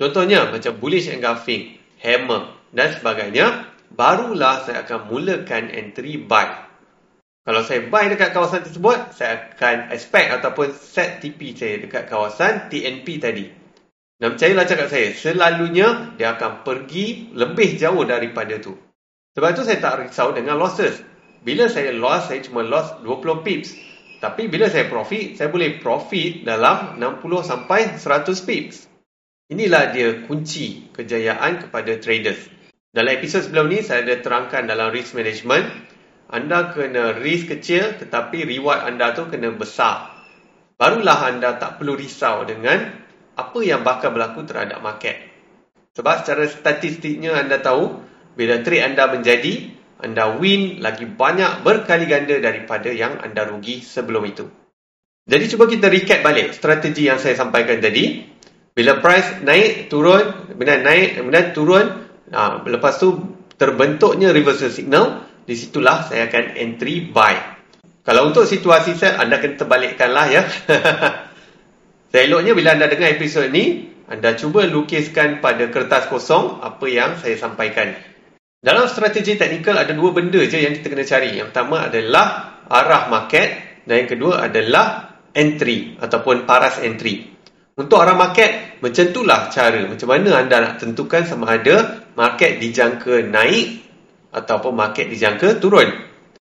Contohnya 0.00 0.48
macam 0.48 0.72
bullish 0.80 1.12
engulfing, 1.12 1.76
hammer 2.00 2.48
dan 2.72 2.96
sebagainya, 2.96 3.68
barulah 3.92 4.64
saya 4.64 4.88
akan 4.88 5.12
mulakan 5.12 5.68
entry 5.68 6.16
buy. 6.16 6.64
Kalau 7.44 7.60
saya 7.60 7.84
buy 7.92 8.08
dekat 8.08 8.32
kawasan 8.32 8.64
tersebut, 8.64 9.12
saya 9.12 9.52
akan 9.52 9.92
expect 9.92 10.32
ataupun 10.40 10.72
set 10.72 11.20
TP 11.20 11.52
saya 11.52 11.84
dekat 11.84 12.08
kawasan 12.08 12.72
TNP 12.72 13.20
tadi. 13.20 13.63
Dan 14.24 14.40
percayalah 14.40 14.64
cakap 14.64 14.88
saya, 14.88 15.12
selalunya 15.12 16.16
dia 16.16 16.32
akan 16.32 16.64
pergi 16.64 17.28
lebih 17.36 17.76
jauh 17.76 18.08
daripada 18.08 18.56
tu. 18.56 18.72
Sebab 19.36 19.52
tu 19.52 19.68
saya 19.68 19.84
tak 19.84 20.00
risau 20.00 20.32
dengan 20.32 20.56
losses. 20.56 20.96
bila 21.44 21.68
saya 21.68 21.92
loss, 21.92 22.32
saya 22.32 22.40
cuma 22.40 22.64
loss 22.64 23.04
20 23.04 23.44
pips. 23.44 23.76
Tapi 24.24 24.48
bila 24.48 24.72
saya 24.72 24.88
profit, 24.88 25.36
saya 25.36 25.52
boleh 25.52 25.76
profit 25.76 26.40
dalam 26.40 26.96
60 26.96 27.20
sampai 27.44 28.00
100 28.00 28.48
pips. 28.48 28.88
Inilah 29.52 29.92
dia 29.92 30.24
kunci 30.24 30.88
kejayaan 30.96 31.68
kepada 31.68 32.00
traders. 32.00 32.48
Dalam 32.96 33.12
episod 33.12 33.44
sebelum 33.44 33.68
ni, 33.68 33.84
saya 33.84 34.08
ada 34.08 34.24
terangkan 34.24 34.64
dalam 34.64 34.88
risk 34.88 35.12
management. 35.12 35.68
Anda 36.32 36.72
kena 36.72 37.20
risk 37.20 37.52
kecil 37.52 38.00
tetapi 38.00 38.48
reward 38.48 38.88
anda 38.88 39.12
tu 39.12 39.28
kena 39.28 39.52
besar. 39.52 40.16
Barulah 40.80 41.28
anda 41.28 41.60
tak 41.60 41.76
perlu 41.76 41.92
risau 41.92 42.48
dengan 42.48 43.03
apa 43.34 43.58
yang 43.62 43.82
bakal 43.82 44.14
berlaku 44.14 44.46
terhadap 44.46 44.80
market. 44.80 45.18
Sebab 45.94 46.22
secara 46.22 46.50
statistiknya 46.50 47.38
anda 47.38 47.62
tahu, 47.62 48.02
bila 48.34 48.62
trade 48.66 48.82
anda 48.82 49.10
menjadi, 49.10 49.70
anda 50.02 50.34
win 50.38 50.82
lagi 50.82 51.06
banyak 51.06 51.62
berkali 51.62 52.10
ganda 52.10 52.38
daripada 52.42 52.90
yang 52.90 53.22
anda 53.22 53.46
rugi 53.46 53.82
sebelum 53.82 54.22
itu. 54.26 54.46
Jadi 55.24 55.44
cuba 55.54 55.64
kita 55.70 55.88
recap 55.88 56.20
balik 56.20 56.52
strategi 56.52 57.08
yang 57.08 57.22
saya 57.22 57.38
sampaikan 57.38 57.78
tadi. 57.80 58.34
Bila 58.74 58.98
price 58.98 59.38
naik, 59.46 59.86
turun, 59.86 60.50
benar 60.58 60.82
naik, 60.82 61.22
benar 61.22 61.54
turun, 61.54 62.04
Ha, 62.34 62.64
lepas 62.64 62.96
tu 62.96 63.14
terbentuknya 63.60 64.32
reversal 64.32 64.72
signal, 64.72 65.22
di 65.44 65.54
situlah 65.54 66.08
saya 66.08 66.26
akan 66.26 66.56
entry 66.56 67.12
buy. 67.12 67.36
Kalau 68.04 68.32
untuk 68.32 68.48
situasi 68.48 68.96
sell, 68.96 69.16
anda 69.16 69.40
kena 69.40 69.60
terbalikkanlah 69.60 70.26
ya. 70.32 70.42
Seeloknya 72.14 72.54
bila 72.54 72.78
anda 72.78 72.86
dengar 72.86 73.10
episod 73.10 73.50
ni, 73.50 73.90
anda 74.06 74.38
cuba 74.38 74.62
lukiskan 74.70 75.42
pada 75.42 75.66
kertas 75.66 76.06
kosong 76.06 76.62
apa 76.62 76.86
yang 76.86 77.18
saya 77.18 77.34
sampaikan. 77.34 77.90
Dalam 78.62 78.86
strategi 78.86 79.34
teknikal 79.34 79.74
ada 79.74 79.90
dua 79.90 80.14
benda 80.14 80.38
je 80.46 80.62
yang 80.62 80.78
kita 80.78 80.94
kena 80.94 81.02
cari. 81.02 81.34
Yang 81.34 81.50
pertama 81.50 81.90
adalah 81.90 82.26
arah 82.70 83.10
market 83.10 83.82
dan 83.82 84.06
yang 84.06 84.10
kedua 84.14 84.46
adalah 84.46 85.18
entry 85.34 85.98
ataupun 85.98 86.46
paras 86.46 86.78
entry. 86.86 87.34
Untuk 87.74 87.98
arah 87.98 88.14
market, 88.14 88.78
macam 88.78 89.10
itulah 89.10 89.50
cara 89.50 89.82
macam 89.82 90.06
mana 90.06 90.38
anda 90.38 90.56
nak 90.62 90.74
tentukan 90.78 91.26
sama 91.26 91.58
ada 91.58 92.06
market 92.14 92.62
dijangka 92.62 93.26
naik 93.26 93.82
ataupun 94.30 94.70
market 94.70 95.10
dijangka 95.10 95.58
turun. 95.58 95.90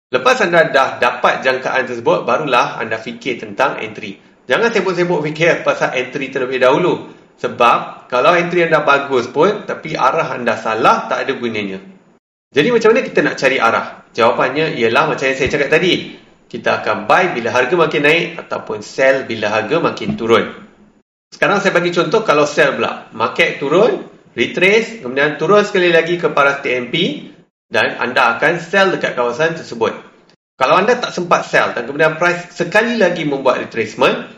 Lepas 0.09 0.41
anda 0.41 0.73
dah 0.73 0.97
dapat 0.97 1.45
jangkaan 1.45 1.85
tersebut, 1.85 2.25
barulah 2.25 2.81
anda 2.81 2.97
fikir 2.97 3.37
tentang 3.37 3.77
entry. 3.77 4.30
Jangan 4.49 4.73
sibuk-sibuk 4.73 5.21
fikir 5.21 5.61
pasal 5.61 5.93
entry 5.97 6.33
terlebih 6.33 6.57
dahulu. 6.57 7.13
Sebab 7.41 8.05
kalau 8.09 8.37
entry 8.37 8.69
anda 8.69 8.85
bagus 8.85 9.25
pun, 9.29 9.65
tapi 9.65 9.97
arah 9.97 10.33
anda 10.37 10.57
salah, 10.57 11.09
tak 11.09 11.25
ada 11.25 11.33
gunanya. 11.37 11.81
Jadi 12.51 12.67
macam 12.69 12.91
mana 12.93 13.01
kita 13.01 13.19
nak 13.23 13.35
cari 13.39 13.57
arah? 13.57 13.85
Jawapannya 14.11 14.75
ialah 14.75 15.07
macam 15.07 15.25
yang 15.25 15.37
saya 15.39 15.49
cakap 15.49 15.69
tadi. 15.71 16.19
Kita 16.51 16.83
akan 16.83 17.07
buy 17.07 17.31
bila 17.31 17.49
harga 17.55 17.75
makin 17.79 18.01
naik 18.03 18.27
ataupun 18.43 18.83
sell 18.83 19.23
bila 19.23 19.47
harga 19.47 19.79
makin 19.79 20.19
turun. 20.19 20.45
Sekarang 21.31 21.63
saya 21.63 21.71
bagi 21.71 21.95
contoh 21.95 22.27
kalau 22.27 22.43
sell 22.43 22.75
pula. 22.75 23.07
Market 23.15 23.55
turun, 23.63 24.03
retrace, 24.35 24.99
kemudian 24.99 25.39
turun 25.39 25.63
sekali 25.63 25.95
lagi 25.95 26.19
ke 26.19 26.27
paras 26.27 26.59
TMP 26.59 27.23
dan 27.71 27.95
anda 28.03 28.35
akan 28.35 28.59
sell 28.59 28.91
dekat 28.91 29.15
kawasan 29.15 29.55
tersebut. 29.55 29.95
Kalau 30.61 30.77
anda 30.77 30.93
tak 30.93 31.09
sempat 31.09 31.49
sell 31.49 31.73
dan 31.73 31.89
kemudian 31.89 32.21
price 32.21 32.53
sekali 32.53 33.01
lagi 33.01 33.25
membuat 33.25 33.65
retracement, 33.65 34.29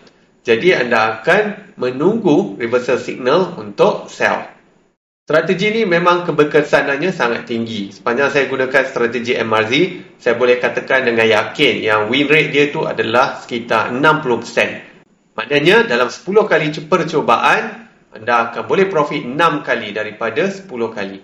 jadi 0.47 0.79
anda 0.79 1.19
akan 1.19 1.75
menunggu 1.75 2.55
reversal 2.55 2.95
signal 2.95 3.59
untuk 3.59 4.07
sell. 4.07 4.47
Strategi 5.27 5.75
ini 5.75 5.81
memang 5.83 6.23
keberkesanannya 6.23 7.11
sangat 7.11 7.43
tinggi. 7.43 7.91
Sepanjang 7.91 8.31
saya 8.31 8.47
gunakan 8.47 8.83
strategi 8.87 9.35
MRZ, 9.35 9.73
saya 10.15 10.39
boleh 10.39 10.63
katakan 10.63 11.03
dengan 11.03 11.27
yakin 11.27 11.83
yang 11.83 12.07
win 12.07 12.31
rate 12.31 12.55
dia 12.55 12.71
tu 12.71 12.87
adalah 12.87 13.43
sekitar 13.43 13.91
60%. 13.91 15.35
Maknanya 15.35 15.91
dalam 15.91 16.07
10 16.07 16.23
kali 16.47 16.71
percubaan 16.87 17.91
anda 18.15 18.47
akan 18.47 18.63
boleh 18.63 18.87
profit 18.87 19.27
6 19.27 19.35
kali 19.59 19.91
daripada 19.91 20.47
10 20.47 20.71
kali. 20.87 21.19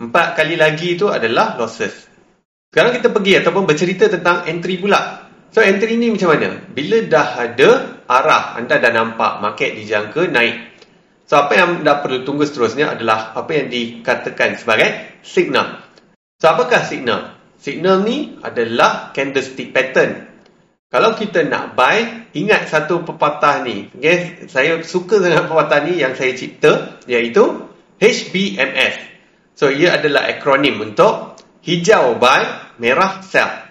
4 0.00 0.08
kali 0.08 0.56
lagi 0.56 0.96
itu 0.96 1.12
adalah 1.12 1.60
losses. 1.60 2.07
Sekarang 2.68 2.92
kita 3.00 3.08
pergi 3.08 3.32
ataupun 3.40 3.64
bercerita 3.64 4.12
tentang 4.12 4.44
entry 4.44 4.76
pula. 4.76 5.24
So 5.48 5.64
entry 5.64 5.96
ni 5.96 6.12
macam 6.12 6.36
mana? 6.36 6.60
Bila 6.68 7.00
dah 7.08 7.28
ada 7.40 7.68
arah, 8.04 8.60
anda 8.60 8.76
dah 8.76 8.92
nampak 8.92 9.40
market 9.40 9.72
dijangka 9.72 10.28
naik. 10.28 10.76
So 11.24 11.40
apa 11.40 11.56
yang 11.56 11.80
anda 11.80 12.04
perlu 12.04 12.28
tunggu 12.28 12.44
seterusnya 12.44 12.92
adalah 12.92 13.32
apa 13.32 13.48
yang 13.56 13.72
dikatakan 13.72 14.60
sebagai 14.60 15.20
signal. 15.24 15.80
So 16.36 16.52
apakah 16.52 16.84
signal? 16.84 17.40
Signal 17.56 18.04
ni 18.04 18.36
adalah 18.44 19.16
candlestick 19.16 19.72
pattern. 19.72 20.28
Kalau 20.88 21.12
kita 21.16 21.44
nak 21.44 21.76
buy, 21.76 22.28
ingat 22.32 22.68
satu 22.68 23.04
pepatah 23.04 23.60
ni. 23.64 23.92
Okay? 23.92 24.48
Saya 24.48 24.80
suka 24.84 25.20
dengan 25.20 25.44
pepatah 25.44 25.84
ni 25.84 26.00
yang 26.00 26.16
saya 26.16 26.32
cipta, 26.32 26.96
iaitu 27.04 27.44
HBMS. 28.00 28.96
So, 29.52 29.68
ia 29.68 30.00
adalah 30.00 30.24
akronim 30.32 30.80
untuk 30.80 31.36
hijau 31.62 32.18
buy, 32.18 32.74
merah 32.78 33.22
sell. 33.22 33.68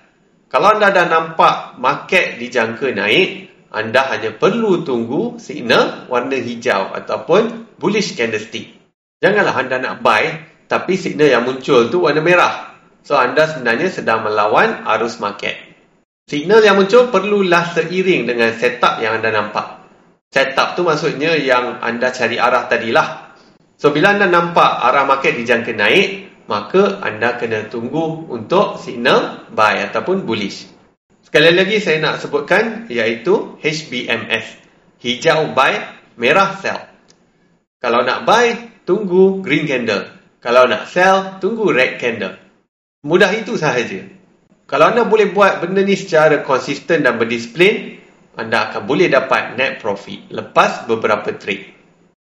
Kalau 0.47 0.79
anda 0.79 0.95
dah 0.95 1.07
nampak 1.11 1.75
market 1.75 2.39
dijangka 2.39 2.95
naik, 2.95 3.51
anda 3.67 4.07
hanya 4.15 4.31
perlu 4.31 4.87
tunggu 4.87 5.35
signal 5.43 6.07
warna 6.07 6.39
hijau 6.39 6.95
ataupun 6.95 7.75
bullish 7.75 8.15
candlestick. 8.15 8.71
Janganlah 9.19 9.55
anda 9.59 9.77
nak 9.81 9.95
buy, 9.99 10.23
tapi 10.71 10.95
signal 10.95 11.27
yang 11.27 11.43
muncul 11.43 11.91
tu 11.91 12.03
warna 12.03 12.23
merah. 12.23 12.75
So, 13.07 13.15
anda 13.15 13.47
sebenarnya 13.47 13.87
sedang 13.87 14.27
melawan 14.27 14.83
arus 14.83 15.23
market. 15.23 15.55
Signal 16.27 16.59
yang 16.59 16.75
muncul 16.75 17.07
perlulah 17.07 17.71
seiring 17.71 18.27
dengan 18.27 18.51
setup 18.51 18.99
yang 18.99 19.23
anda 19.23 19.31
nampak. 19.31 19.79
Setup 20.27 20.75
tu 20.75 20.83
maksudnya 20.83 21.39
yang 21.39 21.79
anda 21.79 22.11
cari 22.11 22.35
arah 22.35 22.67
tadilah. 22.67 23.31
So, 23.79 23.95
bila 23.95 24.11
anda 24.11 24.27
nampak 24.27 24.67
arah 24.83 25.07
market 25.07 25.39
dijangka 25.39 25.71
naik, 25.71 26.26
maka 26.47 27.03
anda 27.03 27.35
kena 27.35 27.67
tunggu 27.67 28.27
untuk 28.31 28.79
signal 28.79 29.47
buy 29.51 29.83
ataupun 29.91 30.23
bullish. 30.23 30.67
Sekali 31.27 31.51
lagi 31.51 31.83
saya 31.83 31.99
nak 31.99 32.23
sebutkan 32.23 32.87
iaitu 32.87 33.59
HBMS. 33.59 34.47
Hijau 35.03 35.51
buy, 35.51 35.75
merah 36.15 36.55
sell. 36.63 36.79
Kalau 37.77 38.01
nak 38.01 38.23
buy, 38.23 38.79
tunggu 38.87 39.43
green 39.43 39.67
candle. 39.67 40.07
Kalau 40.39 40.65
nak 40.65 40.87
sell, 40.87 41.37
tunggu 41.43 41.69
red 41.69 41.99
candle. 41.99 42.39
Mudah 43.03 43.29
itu 43.35 43.59
sahaja. 43.59 44.07
Kalau 44.67 44.91
anda 44.91 45.03
boleh 45.03 45.31
buat 45.31 45.59
benda 45.63 45.83
ni 45.83 45.95
secara 45.99 46.43
konsisten 46.43 47.03
dan 47.03 47.19
berdisiplin, 47.19 47.99
anda 48.39 48.71
akan 48.71 48.87
boleh 48.87 49.11
dapat 49.11 49.59
net 49.59 49.83
profit 49.83 50.31
lepas 50.31 50.87
beberapa 50.87 51.35
trade. 51.35 51.75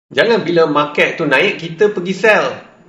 Jangan 0.08 0.42
bila 0.42 0.66
market 0.66 1.20
tu 1.20 1.28
naik, 1.28 1.62
kita 1.62 1.92
pergi 1.92 2.14
sell. 2.16 2.48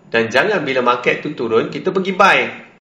Dan 0.09 0.33
jangan 0.33 0.65
bila 0.65 0.81
market 0.81 1.21
tu 1.21 1.37
turun, 1.37 1.69
kita 1.69 1.93
pergi 1.93 2.13
buy. 2.17 2.39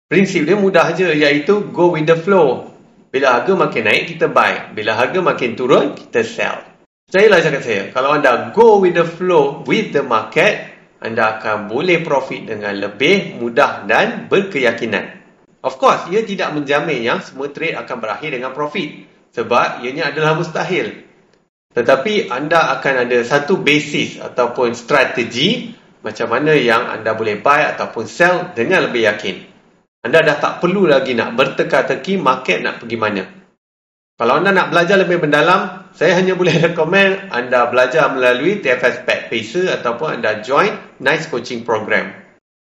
Prinsip 0.05 0.43
dia 0.43 0.59
mudah 0.59 0.91
je, 0.91 1.07
iaitu 1.15 1.71
go 1.71 1.95
with 1.95 2.05
the 2.05 2.19
flow. 2.19 2.69
Bila 3.09 3.39
harga 3.39 3.55
makin 3.55 3.83
naik, 3.87 4.03
kita 4.11 4.27
buy. 4.27 4.75
Bila 4.75 4.99
harga 4.99 5.19
makin 5.23 5.55
turun, 5.55 5.95
kita 5.95 6.21
sell. 6.27 6.59
Percayalah 7.07 7.39
cakap 7.39 7.61
saya, 7.63 7.83
kalau 7.95 8.17
anda 8.17 8.51
go 8.51 8.83
with 8.83 8.97
the 8.97 9.07
flow 9.07 9.63
with 9.63 9.95
the 9.95 10.03
market, 10.03 10.75
anda 10.99 11.39
akan 11.39 11.71
boleh 11.71 12.03
profit 12.03 12.49
dengan 12.49 12.75
lebih 12.75 13.39
mudah 13.39 13.87
dan 13.87 14.27
berkeyakinan. 14.27 15.23
Of 15.65 15.81
course, 15.81 16.11
ia 16.11 16.21
tidak 16.21 16.53
menjamin 16.53 17.01
yang 17.01 17.21
semua 17.25 17.49
trade 17.49 17.73
akan 17.73 17.97
berakhir 17.97 18.35
dengan 18.35 18.51
profit. 18.53 19.05
Sebab 19.33 19.81
ianya 19.81 20.13
adalah 20.13 20.37
mustahil. 20.37 21.05
Tetapi 21.75 22.31
anda 22.31 22.71
akan 22.79 23.09
ada 23.09 23.19
satu 23.25 23.59
basis 23.59 24.21
ataupun 24.21 24.71
strategi 24.77 25.75
macam 26.05 26.29
mana 26.29 26.53
yang 26.53 26.85
anda 26.85 27.17
boleh 27.17 27.41
buy 27.41 27.73
ataupun 27.73 28.05
sell 28.05 28.53
dengan 28.53 28.85
lebih 28.85 29.09
yakin. 29.09 29.35
Anda 30.05 30.21
dah 30.21 30.37
tak 30.37 30.53
perlu 30.61 30.85
lagi 30.85 31.17
nak 31.17 31.33
berteka-teki 31.33 32.21
market 32.21 32.61
nak 32.61 32.77
pergi 32.77 32.93
mana. 32.93 33.25
Kalau 34.15 34.37
anda 34.37 34.53
nak 34.53 34.69
belajar 34.69 35.01
lebih 35.01 35.25
mendalam, 35.25 35.89
saya 35.97 36.13
hanya 36.21 36.37
boleh 36.37 36.53
rekomen 36.69 37.33
anda 37.33 37.65
belajar 37.73 38.13
melalui 38.13 38.61
TFS 38.61 39.01
Pet 39.01 39.33
Pacer 39.33 39.65
ataupun 39.81 40.21
anda 40.21 40.45
join 40.45 40.77
Nice 41.01 41.25
Coaching 41.25 41.65
Program. 41.65 42.13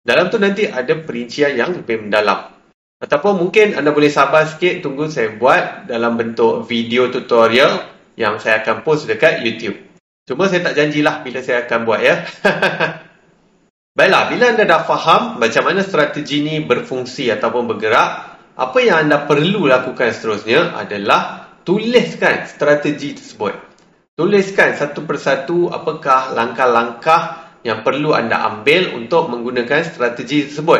Dalam 0.03 0.27
tu 0.27 0.35
nanti 0.35 0.67
ada 0.67 0.99
perincian 0.99 1.55
yang 1.55 1.79
lebih 1.79 2.03
mendalam. 2.03 2.59
Ataupun 2.99 3.39
mungkin 3.39 3.79
anda 3.79 3.95
boleh 3.95 4.11
sabar 4.11 4.43
sikit 4.43 4.83
tunggu 4.83 5.07
saya 5.07 5.31
buat 5.31 5.87
dalam 5.87 6.19
bentuk 6.19 6.67
video 6.67 7.07
tutorial 7.07 7.87
yang 8.19 8.35
saya 8.43 8.59
akan 8.59 8.83
post 8.83 9.07
dekat 9.07 9.39
YouTube. 9.47 9.79
Cuma 10.27 10.51
saya 10.51 10.59
tak 10.59 10.75
janjilah 10.75 11.23
bila 11.23 11.39
saya 11.39 11.63
akan 11.63 11.79
buat 11.87 12.03
ya. 12.03 12.27
Baiklah, 13.99 14.31
bila 14.31 14.55
anda 14.55 14.63
dah 14.63 14.87
faham 14.87 15.43
macam 15.43 15.67
mana 15.67 15.83
strategi 15.83 16.39
ini 16.39 16.63
berfungsi 16.63 17.27
ataupun 17.35 17.67
bergerak, 17.67 18.09
apa 18.55 18.77
yang 18.79 19.03
anda 19.03 19.27
perlu 19.27 19.67
lakukan 19.67 20.15
seterusnya 20.15 20.71
adalah 20.71 21.51
tuliskan 21.67 22.47
strategi 22.47 23.19
tersebut. 23.19 23.51
Tuliskan 24.15 24.79
satu 24.79 25.03
persatu 25.03 25.67
apakah 25.67 26.31
langkah-langkah 26.31 27.51
yang 27.67 27.83
perlu 27.83 28.15
anda 28.15 28.39
ambil 28.47 28.95
untuk 28.95 29.27
menggunakan 29.27 29.83
strategi 29.83 30.47
tersebut. 30.47 30.79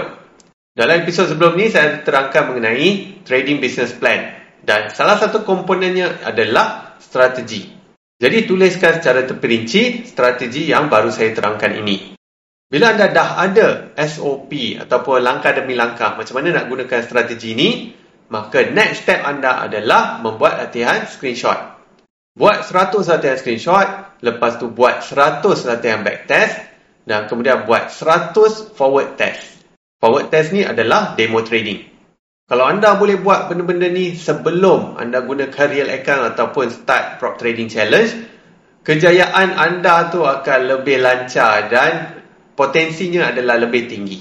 Dalam 0.71 1.03
episod 1.03 1.27
sebelum 1.27 1.59
ni 1.59 1.67
saya 1.67 1.99
terangkan 1.99 2.55
mengenai 2.55 3.19
trading 3.27 3.59
business 3.59 3.91
plan 3.91 4.31
dan 4.63 4.95
salah 4.95 5.19
satu 5.19 5.43
komponennya 5.43 6.23
adalah 6.23 6.95
strategi. 7.03 7.67
Jadi 8.15 8.47
tuliskan 8.47 9.03
secara 9.03 9.27
terperinci 9.27 10.07
strategi 10.07 10.71
yang 10.71 10.87
baru 10.87 11.11
saya 11.11 11.35
terangkan 11.35 11.75
ini. 11.83 12.18
Bila 12.69 12.93
anda 12.93 13.09
dah 13.09 13.41
ada 13.41 13.97
SOP 13.97 14.77
ataupun 14.77 15.25
langkah 15.25 15.57
demi 15.57 15.73
langkah 15.73 16.13
macam 16.13 16.37
mana 16.37 16.53
nak 16.53 16.69
gunakan 16.69 17.01
strategi 17.01 17.57
ini, 17.57 17.69
maka 18.29 18.69
next 18.69 19.09
step 19.09 19.25
anda 19.25 19.65
adalah 19.65 20.21
membuat 20.21 20.61
latihan 20.61 21.01
screenshot. 21.09 21.57
Buat 22.37 22.69
100 22.69 23.09
latihan 23.09 23.37
screenshot, 23.41 23.87
lepas 24.21 24.61
tu 24.61 24.69
buat 24.69 25.01
100 25.01 25.65
latihan 25.65 26.05
backtest 26.05 26.61
dan 27.09 27.25
kemudian 27.25 27.65
buat 27.65 27.89
100 27.89 28.37
forward 28.77 29.17
test. 29.17 29.65
Forward 29.97 30.29
test 30.29 30.53
ni 30.53 30.61
adalah 30.61 31.17
demo 31.17 31.41
trading. 31.41 31.89
Kalau 32.45 32.69
anda 32.69 32.93
boleh 33.01 33.17
buat 33.17 33.49
benda-benda 33.49 33.89
ni 33.89 34.13
sebelum 34.13 34.93
anda 35.01 35.25
gunakan 35.25 35.65
real 35.73 35.89
account 35.89 36.37
ataupun 36.37 36.69
start 36.69 37.17
prop 37.17 37.41
trading 37.41 37.65
challenge, 37.65 38.13
kejayaan 38.85 39.57
anda 39.57 40.13
tu 40.13 40.21
akan 40.21 40.59
lebih 40.69 41.01
lancar 41.01 41.65
dan 41.73 42.18
potensinya 42.59 43.31
adalah 43.31 43.55
lebih 43.55 43.87
tinggi. 43.87 44.19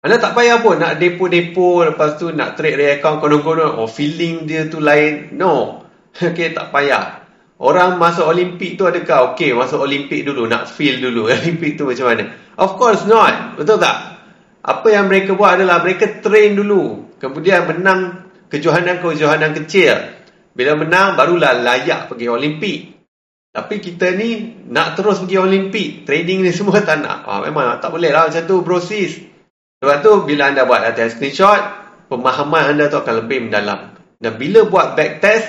Anda 0.00 0.16
tak 0.16 0.32
payah 0.32 0.64
pun 0.64 0.80
nak 0.80 0.96
depo-depo 0.96 1.84
lepas 1.84 2.16
tu 2.16 2.32
nak 2.32 2.56
trade 2.56 2.80
real 2.80 2.96
account 2.96 3.20
konon-konon. 3.20 3.76
Oh 3.76 3.84
feeling 3.84 4.48
dia 4.48 4.64
tu 4.72 4.80
lain. 4.80 5.36
No. 5.36 5.84
Okay 6.16 6.56
tak 6.56 6.72
payah. 6.72 7.20
Orang 7.60 8.00
masuk 8.00 8.24
Olimpik 8.24 8.80
tu 8.80 8.88
adakah? 8.88 9.36
Okay 9.36 9.52
masuk 9.52 9.84
Olimpik 9.84 10.24
dulu. 10.24 10.48
Nak 10.48 10.72
feel 10.72 11.04
dulu. 11.04 11.28
Olimpik 11.36 11.76
tu 11.76 11.84
macam 11.84 12.08
mana? 12.08 12.32
Of 12.56 12.80
course 12.80 13.04
not. 13.04 13.60
Betul 13.60 13.76
tak? 13.76 14.24
Apa 14.64 14.88
yang 14.88 15.12
mereka 15.12 15.36
buat 15.36 15.60
adalah 15.60 15.84
mereka 15.84 16.24
train 16.24 16.56
dulu. 16.56 17.12
Kemudian 17.20 17.68
menang 17.68 18.32
kejohanan-kejohanan 18.48 19.52
kecil. 19.60 20.16
Bila 20.56 20.76
menang, 20.76 21.14
barulah 21.14 21.56
layak 21.60 22.08
pergi 22.08 22.26
Olimpik. 22.28 22.99
Tapi 23.50 23.82
kita 23.82 24.14
ni 24.14 24.62
nak 24.70 24.94
terus 24.94 25.18
pergi 25.18 25.38
Olimpik. 25.42 26.06
Trading 26.06 26.46
ni 26.46 26.54
semua 26.54 26.78
tak 26.86 27.02
nak. 27.02 27.26
Ah, 27.26 27.42
memang 27.42 27.82
tak 27.82 27.90
boleh 27.90 28.14
lah 28.14 28.30
macam 28.30 28.46
tu 28.46 28.62
bro 28.62 28.78
sis. 28.78 29.18
Sebab 29.82 29.96
tu 30.06 30.12
bila 30.22 30.54
anda 30.54 30.62
buat 30.68 30.86
latihan 30.86 31.10
screenshot, 31.10 31.62
pemahaman 32.06 32.76
anda 32.76 32.86
tu 32.86 33.02
akan 33.02 33.26
lebih 33.26 33.50
mendalam. 33.50 33.98
Dan 34.20 34.38
bila 34.38 34.68
buat 34.68 34.94
back 34.94 35.24
test, 35.24 35.48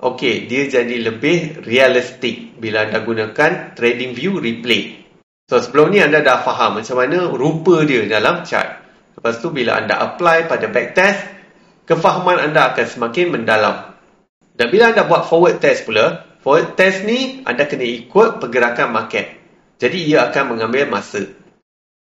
okay, 0.00 0.48
dia 0.48 0.70
jadi 0.70 1.12
lebih 1.12 1.66
realistik 1.66 2.56
bila 2.56 2.88
anda 2.88 3.04
gunakan 3.04 3.76
trading 3.76 4.16
view 4.16 4.38
replay. 4.38 5.02
So 5.50 5.60
sebelum 5.60 5.92
ni 5.92 6.00
anda 6.00 6.24
dah 6.24 6.40
faham 6.40 6.80
macam 6.80 6.96
mana 6.96 7.28
rupa 7.28 7.84
dia 7.84 8.08
dalam 8.08 8.46
chart. 8.48 8.80
Lepas 9.18 9.44
tu 9.44 9.52
bila 9.52 9.76
anda 9.76 10.00
apply 10.00 10.48
pada 10.48 10.72
backtest, 10.72 11.20
kefahaman 11.84 12.48
anda 12.48 12.72
akan 12.72 12.86
semakin 12.88 13.34
mendalam. 13.34 13.92
Dan 14.56 14.72
bila 14.72 14.94
anda 14.94 15.04
buat 15.04 15.28
forward 15.28 15.60
test 15.60 15.84
pula, 15.84 16.31
forward 16.42 16.74
test 16.74 17.06
ni 17.06 17.46
anda 17.46 17.64
kena 17.64 17.86
ikut 17.86 18.42
pergerakan 18.42 18.90
market. 18.90 19.38
Jadi 19.78 19.98
ia 20.10 20.28
akan 20.30 20.54
mengambil 20.54 20.90
masa. 20.90 21.26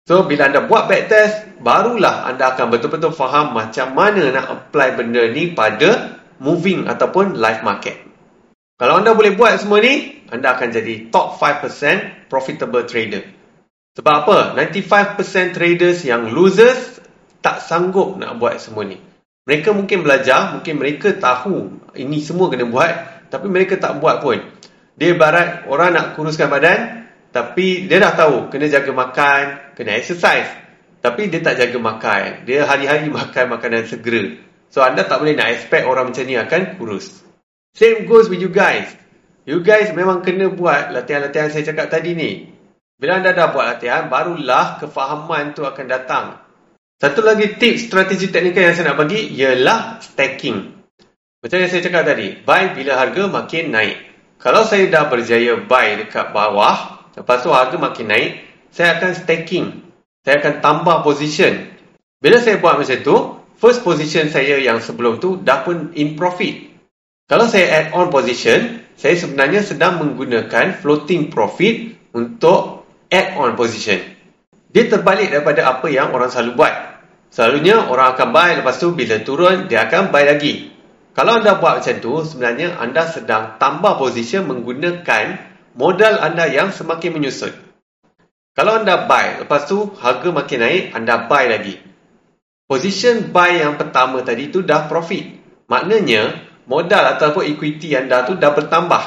So 0.09 0.27
bila 0.27 0.51
anda 0.51 0.65
buat 0.67 0.89
backtest, 0.91 1.63
barulah 1.63 2.27
anda 2.27 2.57
akan 2.57 2.73
betul-betul 2.73 3.15
faham 3.15 3.55
macam 3.55 3.95
mana 3.95 4.33
nak 4.33 4.47
apply 4.49 4.99
benda 4.99 5.29
ni 5.31 5.53
pada 5.53 6.19
moving 6.41 6.89
ataupun 6.89 7.37
live 7.37 7.63
market. 7.63 8.01
Kalau 8.81 8.97
anda 8.97 9.13
boleh 9.13 9.37
buat 9.37 9.61
semua 9.61 9.85
ni, 9.85 10.25
anda 10.33 10.57
akan 10.57 10.73
jadi 10.73 11.13
top 11.13 11.37
5% 11.37 12.33
profitable 12.33 12.89
trader. 12.89 13.29
Sebab 14.01 14.15
apa? 14.25 14.39
95% 14.57 15.53
traders 15.53 16.01
yang 16.09 16.33
losers 16.33 16.97
tak 17.45 17.61
sanggup 17.61 18.17
nak 18.17 18.41
buat 18.41 18.57
semua 18.57 18.89
ni. 18.89 18.97
Mereka 19.45 19.77
mungkin 19.77 20.01
belajar, 20.01 20.57
mungkin 20.57 20.81
mereka 20.81 21.13
tahu 21.13 21.77
ini 21.93 22.25
semua 22.25 22.49
kena 22.49 22.65
buat, 22.65 23.20
tapi 23.31 23.47
mereka 23.47 23.79
tak 23.79 24.03
buat 24.03 24.21
pun. 24.21 24.43
Dia 24.99 25.17
barat 25.17 25.65
orang 25.71 25.97
nak 25.97 26.07
kuruskan 26.19 26.51
badan, 26.51 27.09
tapi 27.31 27.87
dia 27.87 28.03
dah 28.03 28.13
tahu 28.13 28.51
kena 28.51 28.67
jaga 28.67 28.91
makan, 28.91 29.43
kena 29.79 29.97
exercise. 29.97 30.51
Tapi 31.01 31.33
dia 31.33 31.41
tak 31.41 31.57
jaga 31.57 31.79
makan. 31.81 32.45
Dia 32.45 32.67
hari-hari 32.67 33.09
makan 33.19 33.57
makanan 33.57 33.89
segera. 33.89 34.37
So 34.69 34.83
anda 34.83 35.07
tak 35.07 35.23
boleh 35.23 35.39
nak 35.39 35.51
expect 35.51 35.87
orang 35.87 36.13
macam 36.13 36.27
ni 36.27 36.37
akan 36.37 36.77
kurus. 36.77 37.23
Same 37.73 38.05
goes 38.05 38.27
with 38.27 38.43
you 38.43 38.51
guys. 38.51 38.91
You 39.47 39.63
guys 39.65 39.95
memang 39.95 40.21
kena 40.21 40.53
buat 40.53 40.93
latihan-latihan 40.93 41.51
saya 41.55 41.65
cakap 41.65 41.89
tadi 41.89 42.13
ni. 42.13 42.31
Bila 43.01 43.17
anda 43.17 43.33
dah 43.33 43.49
buat 43.49 43.65
latihan, 43.65 44.13
barulah 44.13 44.77
kefahaman 44.77 45.57
tu 45.57 45.65
akan 45.65 45.87
datang. 45.89 46.37
Satu 47.01 47.25
lagi 47.25 47.57
tips 47.57 47.89
strategi 47.89 48.29
teknikal 48.29 48.69
yang 48.69 48.77
saya 48.77 48.93
nak 48.93 49.01
bagi 49.01 49.33
ialah 49.33 50.05
stacking. 50.05 50.80
Macam 51.41 51.57
yang 51.57 51.73
saya 51.73 51.81
cakap 51.81 52.05
tadi, 52.05 52.37
buy 52.45 52.77
bila 52.77 53.01
harga 53.01 53.25
makin 53.25 53.73
naik. 53.73 53.97
Kalau 54.37 54.61
saya 54.69 54.93
dah 54.93 55.09
berjaya 55.09 55.57
buy 55.57 56.05
dekat 56.05 56.37
bawah, 56.37 57.09
lepas 57.17 57.41
tu 57.41 57.49
harga 57.49 57.81
makin 57.81 58.13
naik, 58.13 58.31
saya 58.69 59.01
akan 59.01 59.17
stacking. 59.17 59.67
Saya 60.21 60.45
akan 60.45 60.61
tambah 60.61 61.01
position. 61.01 61.65
Bila 62.21 62.37
saya 62.45 62.61
buat 62.61 62.77
macam 62.77 63.01
tu, 63.01 63.17
first 63.57 63.81
position 63.81 64.29
saya 64.29 64.61
yang 64.61 64.85
sebelum 64.85 65.17
tu 65.17 65.41
dah 65.41 65.65
pun 65.65 65.97
in 65.97 66.13
profit. 66.13 66.77
Kalau 67.25 67.49
saya 67.49 67.73
add 67.73 67.97
on 67.97 68.13
position, 68.13 68.85
saya 69.01 69.17
sebenarnya 69.17 69.65
sedang 69.65 69.97
menggunakan 69.97 70.77
floating 70.77 71.33
profit 71.33 71.97
untuk 72.13 72.85
add-on 73.09 73.57
position. 73.57 73.97
Dia 74.69 74.93
terbalik 74.93 75.33
daripada 75.33 75.73
apa 75.73 75.89
yang 75.89 76.13
orang 76.13 76.29
selalu 76.29 76.53
buat. 76.53 76.75
Selalunya 77.33 77.89
orang 77.89 78.13
akan 78.13 78.29
buy 78.29 78.51
lepas 78.61 78.77
tu 78.77 78.93
bila 78.93 79.25
turun 79.25 79.73
dia 79.73 79.89
akan 79.89 80.13
buy 80.13 80.29
lagi. 80.29 80.69
Kalau 81.21 81.37
anda 81.37 81.61
buat 81.61 81.85
macam 81.85 82.01
tu 82.01 82.25
sebenarnya 82.25 82.81
anda 82.81 83.05
sedang 83.05 83.61
tambah 83.61 84.01
position 84.01 84.49
menggunakan 84.49 85.37
modal 85.77 86.17
anda 86.17 86.49
yang 86.49 86.73
semakin 86.73 87.13
menyusut. 87.13 87.53
Kalau 88.57 88.81
anda 88.81 89.05
buy 89.05 89.45
lepas 89.45 89.69
tu 89.69 89.93
harga 90.01 90.33
makin 90.33 90.65
naik 90.65 90.97
anda 90.97 91.29
buy 91.29 91.45
lagi. 91.53 91.77
Position 92.65 93.37
buy 93.37 93.53
yang 93.53 93.77
pertama 93.77 94.25
tadi 94.25 94.49
tu 94.49 94.65
dah 94.65 94.89
profit. 94.89 95.29
Maknanya 95.69 96.41
modal 96.65 97.13
ataupun 97.13 97.53
equity 97.53 97.93
anda 98.01 98.25
tu 98.25 98.41
dah 98.41 98.57
bertambah. 98.57 99.03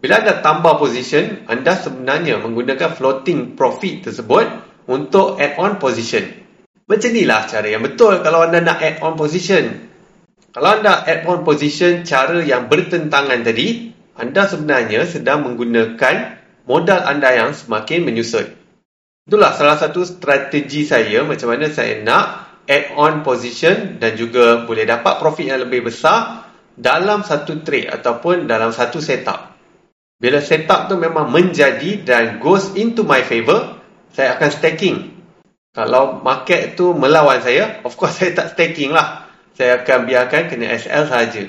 Bila 0.00 0.24
anda 0.24 0.40
tambah 0.40 0.80
position, 0.80 1.44
anda 1.52 1.76
sebenarnya 1.76 2.40
menggunakan 2.40 2.96
floating 2.96 3.60
profit 3.60 4.08
tersebut 4.08 4.48
untuk 4.88 5.36
add-on 5.36 5.76
position. 5.76 6.32
Macam 6.88 7.12
inilah 7.12 7.44
cara 7.44 7.68
yang 7.68 7.84
betul 7.84 8.24
kalau 8.24 8.40
anda 8.40 8.64
nak 8.64 8.80
add-on 8.80 9.20
position. 9.20 9.91
Kalau 10.52 10.68
anda 10.68 11.00
add-on 11.08 11.48
position 11.48 12.04
cara 12.04 12.44
yang 12.44 12.68
bertentangan 12.68 13.40
tadi, 13.40 13.96
anda 14.12 14.44
sebenarnya 14.44 15.08
sedang 15.08 15.48
menggunakan 15.48 16.44
modal 16.68 17.00
anda 17.08 17.32
yang 17.32 17.56
semakin 17.56 18.04
menyusut. 18.04 18.52
Itulah 19.24 19.56
salah 19.56 19.80
satu 19.80 20.04
strategi 20.04 20.84
saya 20.84 21.24
macam 21.24 21.56
mana 21.56 21.72
saya 21.72 22.04
nak 22.04 22.52
add-on 22.68 23.24
position 23.24 23.96
dan 23.96 24.12
juga 24.12 24.68
boleh 24.68 24.84
dapat 24.84 25.16
profit 25.24 25.56
yang 25.56 25.64
lebih 25.64 25.88
besar 25.88 26.52
dalam 26.76 27.24
satu 27.24 27.64
trade 27.64 27.88
ataupun 27.88 28.44
dalam 28.44 28.76
satu 28.76 29.00
setup. 29.00 29.56
Bila 30.20 30.38
setup 30.44 30.86
tu 30.86 31.00
memang 31.00 31.32
menjadi 31.32 32.04
dan 32.04 32.38
goes 32.38 32.76
into 32.76 33.08
my 33.08 33.24
favor, 33.24 33.80
saya 34.12 34.36
akan 34.36 34.50
staking. 34.52 34.96
Kalau 35.72 36.20
market 36.20 36.76
tu 36.76 36.92
melawan 36.92 37.40
saya, 37.40 37.80
of 37.88 37.96
course 37.96 38.16
saya 38.20 38.36
tak 38.36 38.52
staking 38.52 38.92
lah. 38.92 39.21
Saya 39.52 39.84
akan 39.84 40.08
biarkan 40.08 40.48
kena 40.48 40.72
SL 40.76 41.04
saja. 41.12 41.44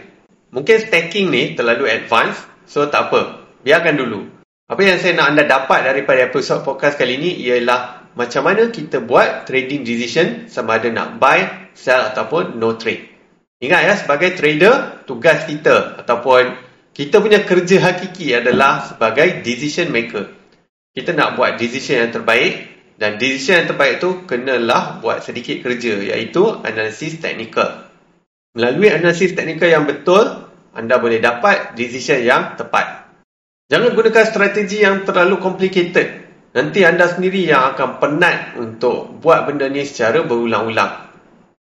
Mungkin 0.52 0.78
staking 0.84 1.32
ni 1.32 1.56
terlalu 1.56 1.88
advance, 1.88 2.44
so 2.68 2.86
tak 2.92 3.10
apa. 3.10 3.48
Biarkan 3.64 3.96
dulu. 3.96 4.28
Apa 4.68 4.82
yang 4.84 5.00
saya 5.00 5.16
nak 5.16 5.36
anda 5.36 5.44
dapat 5.48 5.88
daripada 5.88 6.24
episode 6.24 6.68
podcast 6.68 7.00
kali 7.00 7.16
ini 7.20 7.32
ialah 7.48 8.12
macam 8.14 8.46
mana 8.46 8.70
kita 8.70 9.02
buat 9.02 9.48
trading 9.50 9.88
decision 9.88 10.52
sama 10.52 10.78
ada 10.78 10.92
nak 10.92 11.18
buy, 11.18 11.72
sell 11.74 12.14
ataupun 12.14 12.60
no 12.60 12.76
trade. 12.78 13.10
Ingat 13.64 13.82
ya, 13.88 13.94
sebagai 13.96 14.36
trader, 14.36 15.08
tugas 15.08 15.48
kita 15.48 16.04
ataupun 16.04 16.60
kita 16.94 17.24
punya 17.24 17.42
kerja 17.42 17.80
hakiki 17.82 18.36
adalah 18.36 18.86
sebagai 18.86 19.42
decision 19.42 19.90
maker. 19.90 20.30
Kita 20.94 21.16
nak 21.16 21.40
buat 21.40 21.58
decision 21.58 22.06
yang 22.06 22.12
terbaik 22.14 22.54
dan 23.02 23.18
decision 23.18 23.64
yang 23.64 23.68
terbaik 23.74 23.98
tu 23.98 24.30
kenalah 24.30 25.02
buat 25.02 25.26
sedikit 25.26 25.66
kerja 25.66 25.98
iaitu 26.14 26.62
analisis 26.62 27.18
teknikal. 27.18 27.93
Melalui 28.54 28.94
analisis 28.94 29.34
teknikal 29.34 29.66
yang 29.66 29.90
betul, 29.90 30.46
anda 30.78 31.02
boleh 31.02 31.18
dapat 31.18 31.74
decision 31.74 32.22
yang 32.22 32.54
tepat. 32.54 33.10
Jangan 33.66 33.98
gunakan 33.98 34.26
strategi 34.30 34.86
yang 34.86 35.02
terlalu 35.02 35.42
complicated. 35.42 36.22
Nanti 36.54 36.86
anda 36.86 37.10
sendiri 37.10 37.50
yang 37.50 37.74
akan 37.74 37.98
penat 37.98 38.54
untuk 38.62 39.18
buat 39.18 39.50
benda 39.50 39.66
ni 39.74 39.82
secara 39.82 40.22
berulang-ulang. 40.22 41.10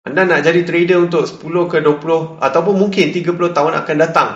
Anda 0.05 0.29
nak 0.29 0.45
jadi 0.45 0.61
trader 0.69 1.09
untuk 1.09 1.25
10 1.25 1.73
ke 1.73 1.81
20 1.81 2.45
ataupun 2.45 2.75
mungkin 2.77 3.17
30 3.17 3.33
tahun 3.33 3.73
akan 3.81 3.97
datang. 3.97 4.31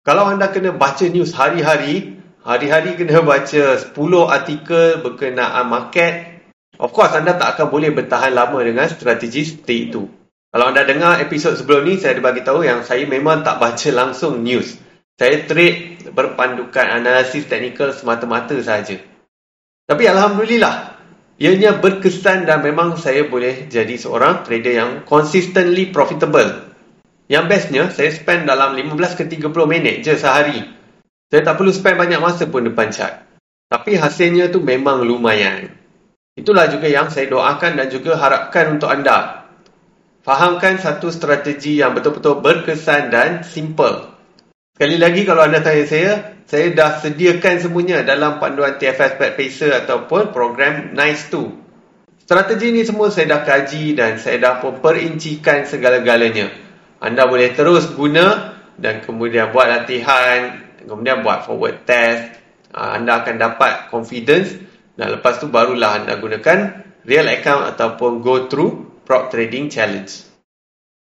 Kalau 0.00 0.24
anda 0.24 0.48
kena 0.48 0.72
baca 0.72 1.04
news 1.12 1.36
hari-hari, 1.36 2.16
hari-hari 2.40 2.96
kena 2.96 3.20
baca 3.36 3.76
10 3.76 3.92
artikel 4.32 5.04
berkenaan 5.04 5.68
market, 5.68 6.32
Of 6.80 6.96
course, 6.96 7.12
anda 7.12 7.36
tak 7.36 7.54
akan 7.54 7.68
boleh 7.68 7.92
bertahan 7.92 8.32
lama 8.32 8.58
dengan 8.64 8.88
strategi 8.88 9.44
seperti 9.44 9.92
itu. 9.92 10.21
Kalau 10.52 10.68
anda 10.68 10.84
dengar 10.84 11.16
episod 11.24 11.56
sebelum 11.56 11.88
ni, 11.88 11.96
saya 11.96 12.12
ada 12.12 12.28
bagi 12.28 12.44
tahu 12.44 12.60
yang 12.60 12.84
saya 12.84 13.08
memang 13.08 13.40
tak 13.40 13.56
baca 13.56 13.88
langsung 14.04 14.44
news. 14.44 14.76
Saya 15.16 15.48
trade 15.48 16.12
berpandukan 16.12 16.92
analisis 16.92 17.48
teknikal 17.48 17.96
semata-mata 17.96 18.52
saja. 18.60 19.00
Tapi 19.88 20.04
Alhamdulillah, 20.04 21.00
ianya 21.40 21.80
berkesan 21.80 22.44
dan 22.44 22.60
memang 22.60 23.00
saya 23.00 23.24
boleh 23.24 23.64
jadi 23.72 23.96
seorang 23.96 24.44
trader 24.44 24.74
yang 24.76 24.90
consistently 25.08 25.88
profitable. 25.88 26.68
Yang 27.32 27.44
bestnya, 27.48 27.84
saya 27.88 28.12
spend 28.12 28.44
dalam 28.44 28.76
15 28.76 29.16
ke 29.16 29.24
30 29.24 29.48
minit 29.64 30.04
je 30.04 30.20
sehari. 30.20 30.60
Saya 31.32 31.40
tak 31.48 31.56
perlu 31.56 31.72
spend 31.72 31.96
banyak 31.96 32.20
masa 32.20 32.44
pun 32.44 32.60
depan 32.60 32.92
chart. 32.92 33.24
Tapi 33.72 33.96
hasilnya 33.96 34.52
tu 34.52 34.60
memang 34.60 35.00
lumayan. 35.00 35.72
Itulah 36.36 36.68
juga 36.68 36.92
yang 36.92 37.08
saya 37.08 37.24
doakan 37.32 37.80
dan 37.80 37.88
juga 37.88 38.20
harapkan 38.20 38.76
untuk 38.76 38.92
anda. 38.92 39.41
Fahamkan 40.22 40.78
satu 40.78 41.10
strategi 41.10 41.82
yang 41.82 41.98
betul-betul 41.98 42.38
berkesan 42.38 43.10
dan 43.10 43.42
simple. 43.42 44.06
Sekali 44.78 44.94
lagi 44.94 45.26
kalau 45.26 45.42
anda 45.42 45.58
tanya 45.58 45.82
saya, 45.82 46.12
saya 46.46 46.70
dah 46.70 47.02
sediakan 47.02 47.58
semuanya 47.58 48.06
dalam 48.06 48.38
panduan 48.38 48.78
TFS 48.78 49.18
Pacer 49.18 49.74
ataupun 49.82 50.30
program 50.30 50.94
NICE 50.94 51.26
2. 51.26 52.22
Strategi 52.22 52.70
ni 52.70 52.86
semua 52.86 53.10
saya 53.10 53.34
dah 53.34 53.42
kaji 53.42 53.98
dan 53.98 54.22
saya 54.22 54.38
dah 54.38 54.54
pun 54.62 54.78
perincikan 54.78 55.66
segala-galanya. 55.66 56.54
Anda 57.02 57.26
boleh 57.26 57.50
terus 57.58 57.90
guna 57.90 58.54
dan 58.78 59.02
kemudian 59.02 59.50
buat 59.50 59.66
latihan, 59.66 60.62
kemudian 60.86 61.26
buat 61.26 61.50
forward 61.50 61.82
test. 61.82 62.38
Ah, 62.70 62.94
anda 62.94 63.26
akan 63.26 63.42
dapat 63.42 63.90
confidence 63.90 64.54
dan 64.94 65.18
lepas 65.18 65.42
tu 65.42 65.50
barulah 65.50 65.98
anda 65.98 66.14
gunakan 66.14 66.86
real 67.02 67.26
account 67.26 67.74
ataupun 67.74 68.22
go 68.22 68.46
through 68.46 68.91
prop 69.06 69.30
trading 69.30 69.68
challenge. 69.68 70.26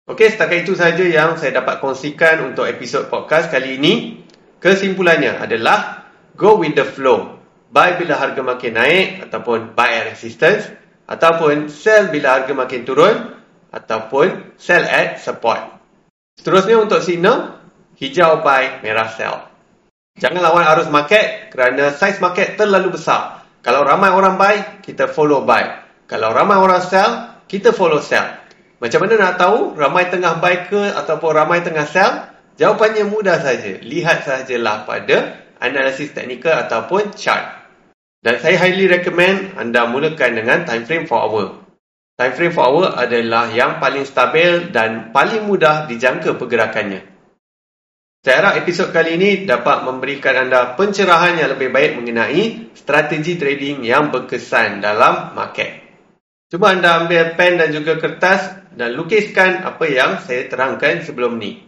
Okey, 0.07 0.31
setakat 0.31 0.63
itu 0.63 0.79
saja 0.79 1.03
yang 1.03 1.35
saya 1.35 1.59
dapat 1.59 1.83
kongsikan 1.83 2.47
untuk 2.47 2.63
episod 2.71 3.11
podcast 3.11 3.51
kali 3.51 3.75
ini. 3.75 4.23
Kesimpulannya 4.63 5.43
adalah 5.43 6.07
go 6.39 6.63
with 6.63 6.79
the 6.79 6.87
flow. 6.87 7.37
Buy 7.75 7.99
bila 7.99 8.15
harga 8.15 8.39
makin 8.39 8.79
naik 8.79 9.27
ataupun 9.27 9.75
buy 9.75 9.91
at 9.91 10.15
resistance 10.15 10.71
ataupun 11.11 11.67
sell 11.67 12.07
bila 12.15 12.39
harga 12.39 12.55
makin 12.55 12.87
turun 12.87 13.35
ataupun 13.75 14.55
sell 14.55 14.87
at 14.87 15.19
support. 15.19 15.59
Seterusnya 16.39 16.79
untuk 16.79 17.03
signal, 17.03 17.59
hijau 17.99 18.47
buy, 18.47 18.81
merah 18.87 19.11
sell. 19.11 19.51
Jangan 20.17 20.41
lawan 20.41 20.65
arus 20.65 20.89
market 20.89 21.53
kerana 21.53 21.93
size 21.93 22.23
market 22.23 22.57
terlalu 22.57 22.97
besar. 22.97 23.45
Kalau 23.61 23.83
ramai 23.83 24.15
orang 24.15 24.39
buy, 24.39 24.57
kita 24.81 25.11
follow 25.11 25.43
buy. 25.43 25.83
Kalau 26.07 26.31
ramai 26.31 26.57
orang 26.57 26.81
sell, 26.81 27.36
kita 27.47 27.71
follow 27.71 28.03
sell. 28.03 28.43
Macam 28.77 29.07
mana 29.07 29.15
nak 29.17 29.35
tahu 29.41 29.73
ramai 29.79 30.13
tengah 30.13 30.37
buy 30.43 30.69
ke 30.69 30.93
ataupun 30.93 31.31
ramai 31.33 31.65
tengah 31.65 31.89
sell? 31.89 32.29
Jawapannya 32.61 33.09
mudah 33.09 33.41
saja. 33.41 33.81
Lihat 33.81 34.27
sajalah 34.27 34.85
pada 34.85 35.47
analisis 35.63 36.13
teknikal 36.13 36.67
ataupun 36.67 37.15
chart. 37.17 37.65
Dan 38.21 38.43
saya 38.43 38.59
highly 38.59 38.91
recommend 38.91 39.55
anda 39.55 39.87
mulakan 39.87 40.35
dengan 40.35 40.67
time 40.67 40.85
frame 40.85 41.07
4 41.07 41.15
hour. 41.15 41.47
Time 42.17 42.33
frame 42.35 42.53
4 42.53 42.59
hour 42.59 42.87
adalah 42.97 43.53
yang 43.53 43.79
paling 43.79 44.03
stabil 44.03 44.73
dan 44.75 45.15
paling 45.15 45.47
mudah 45.47 45.87
dijangka 45.87 46.35
pergerakannya. 46.35 47.07
Saya 48.27 48.43
harap 48.43 48.55
episod 48.59 48.91
kali 48.91 49.15
ini 49.15 49.31
dapat 49.47 49.87
memberikan 49.87 50.35
anda 50.35 50.75
pencerahan 50.75 51.39
yang 51.39 51.55
lebih 51.55 51.71
baik 51.71 51.95
mengenai 51.95 52.75
strategi 52.75 53.39
trading 53.39 53.87
yang 53.87 54.11
berkesan 54.11 54.83
dalam 54.83 55.31
market. 55.39 55.86
Cuba 56.47 56.79
anda 56.79 57.03
ambil 57.03 57.35
pen 57.35 57.59
dan 57.59 57.75
juga 57.75 57.99
kertas 57.99 58.71
dan 58.79 58.95
lukiskan 58.95 59.67
apa 59.67 59.83
yang 59.91 60.23
saya 60.23 60.47
terangkan 60.47 61.03
sebelum 61.03 61.43
ni. 61.43 61.67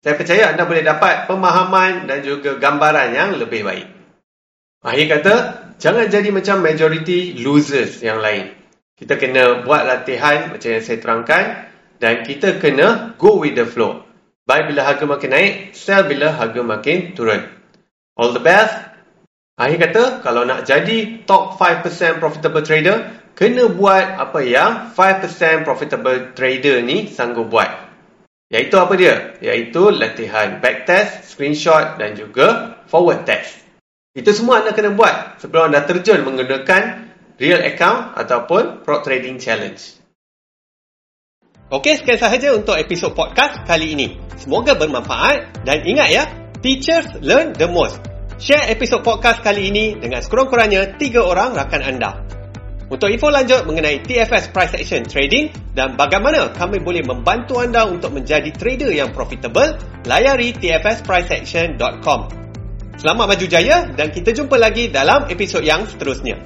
Saya 0.00 0.16
percaya 0.16 0.56
anda 0.56 0.64
boleh 0.64 0.80
dapat 0.80 1.28
pemahaman 1.28 2.08
dan 2.08 2.24
juga 2.24 2.56
gambaran 2.56 3.12
yang 3.12 3.36
lebih 3.36 3.60
baik. 3.60 3.86
Akhir 4.80 5.06
kata, 5.18 5.34
jangan 5.76 6.08
jadi 6.08 6.32
macam 6.32 6.64
majority 6.64 7.36
losers 7.42 8.00
yang 8.00 8.22
lain. 8.22 8.56
Kita 8.96 9.20
kena 9.20 9.66
buat 9.68 9.84
latihan 9.84 10.48
macam 10.48 10.68
yang 10.72 10.80
saya 10.80 10.96
terangkan 10.96 11.44
dan 12.00 12.24
kita 12.24 12.56
kena 12.56 13.18
go 13.20 13.36
with 13.36 13.52
the 13.52 13.68
flow. 13.68 14.00
Buy 14.46 14.64
bila 14.64 14.86
harga 14.86 15.04
makin 15.04 15.30
naik, 15.34 15.52
sell 15.74 16.06
bila 16.06 16.32
harga 16.32 16.62
makin 16.62 17.12
turun. 17.12 17.44
All 18.16 18.32
the 18.32 18.40
best. 18.40 18.72
Akhir 19.58 19.90
kata, 19.90 20.02
kalau 20.24 20.46
nak 20.46 20.64
jadi 20.64 21.26
top 21.26 21.58
5% 21.60 22.22
profitable 22.22 22.62
trader, 22.62 23.25
kena 23.36 23.68
buat 23.68 24.16
apa 24.16 24.40
yang 24.40 24.96
5% 24.96 25.68
profitable 25.68 26.32
trader 26.32 26.80
ni 26.80 27.12
sanggup 27.12 27.52
buat. 27.52 27.68
Iaitu 28.48 28.80
apa 28.80 28.96
dia? 28.96 29.36
Iaitu 29.44 29.92
latihan 29.92 30.64
backtest, 30.64 31.36
screenshot 31.36 32.00
dan 32.00 32.16
juga 32.16 32.80
forward 32.88 33.28
test. 33.28 33.60
Itu 34.16 34.32
semua 34.32 34.64
anda 34.64 34.72
kena 34.72 34.96
buat 34.96 35.36
sebelum 35.44 35.68
anda 35.68 35.84
terjun 35.84 36.24
menggunakan 36.24 37.12
real 37.36 37.60
account 37.60 38.16
ataupun 38.16 38.80
prop 38.80 39.04
trading 39.04 39.36
challenge. 39.36 40.00
Okey, 41.68 42.00
sekian 42.00 42.16
sahaja 42.16 42.56
untuk 42.56 42.78
episod 42.80 43.12
podcast 43.12 43.66
kali 43.68 43.92
ini. 43.92 44.16
Semoga 44.40 44.78
bermanfaat 44.78 45.66
dan 45.66 45.84
ingat 45.84 46.08
ya, 46.08 46.24
teachers 46.64 47.20
learn 47.20 47.52
the 47.52 47.68
most. 47.68 48.00
Share 48.40 48.70
episod 48.72 49.04
podcast 49.04 49.44
kali 49.44 49.68
ini 49.68 49.98
dengan 49.98 50.22
sekurang-kurangnya 50.24 50.96
tiga 50.96 51.26
orang 51.26 51.52
rakan 51.58 51.82
anda. 51.82 52.35
Untuk 52.86 53.10
info 53.10 53.34
lanjut 53.34 53.66
mengenai 53.66 53.98
TFS 54.06 54.54
Price 54.54 54.78
Action 54.78 55.02
Trading 55.02 55.50
dan 55.74 55.98
bagaimana 55.98 56.54
kami 56.54 56.78
boleh 56.78 57.02
membantu 57.02 57.58
anda 57.58 57.82
untuk 57.82 58.14
menjadi 58.14 58.46
trader 58.54 58.94
yang 58.94 59.10
profitable, 59.10 59.74
layari 60.06 60.54
tfspriceaction.com. 60.54 62.20
Selamat 62.94 63.26
maju 63.34 63.46
jaya 63.50 63.90
dan 63.90 64.14
kita 64.14 64.30
jumpa 64.30 64.54
lagi 64.54 64.86
dalam 64.86 65.26
episod 65.26 65.66
yang 65.66 65.82
seterusnya. 65.82 66.38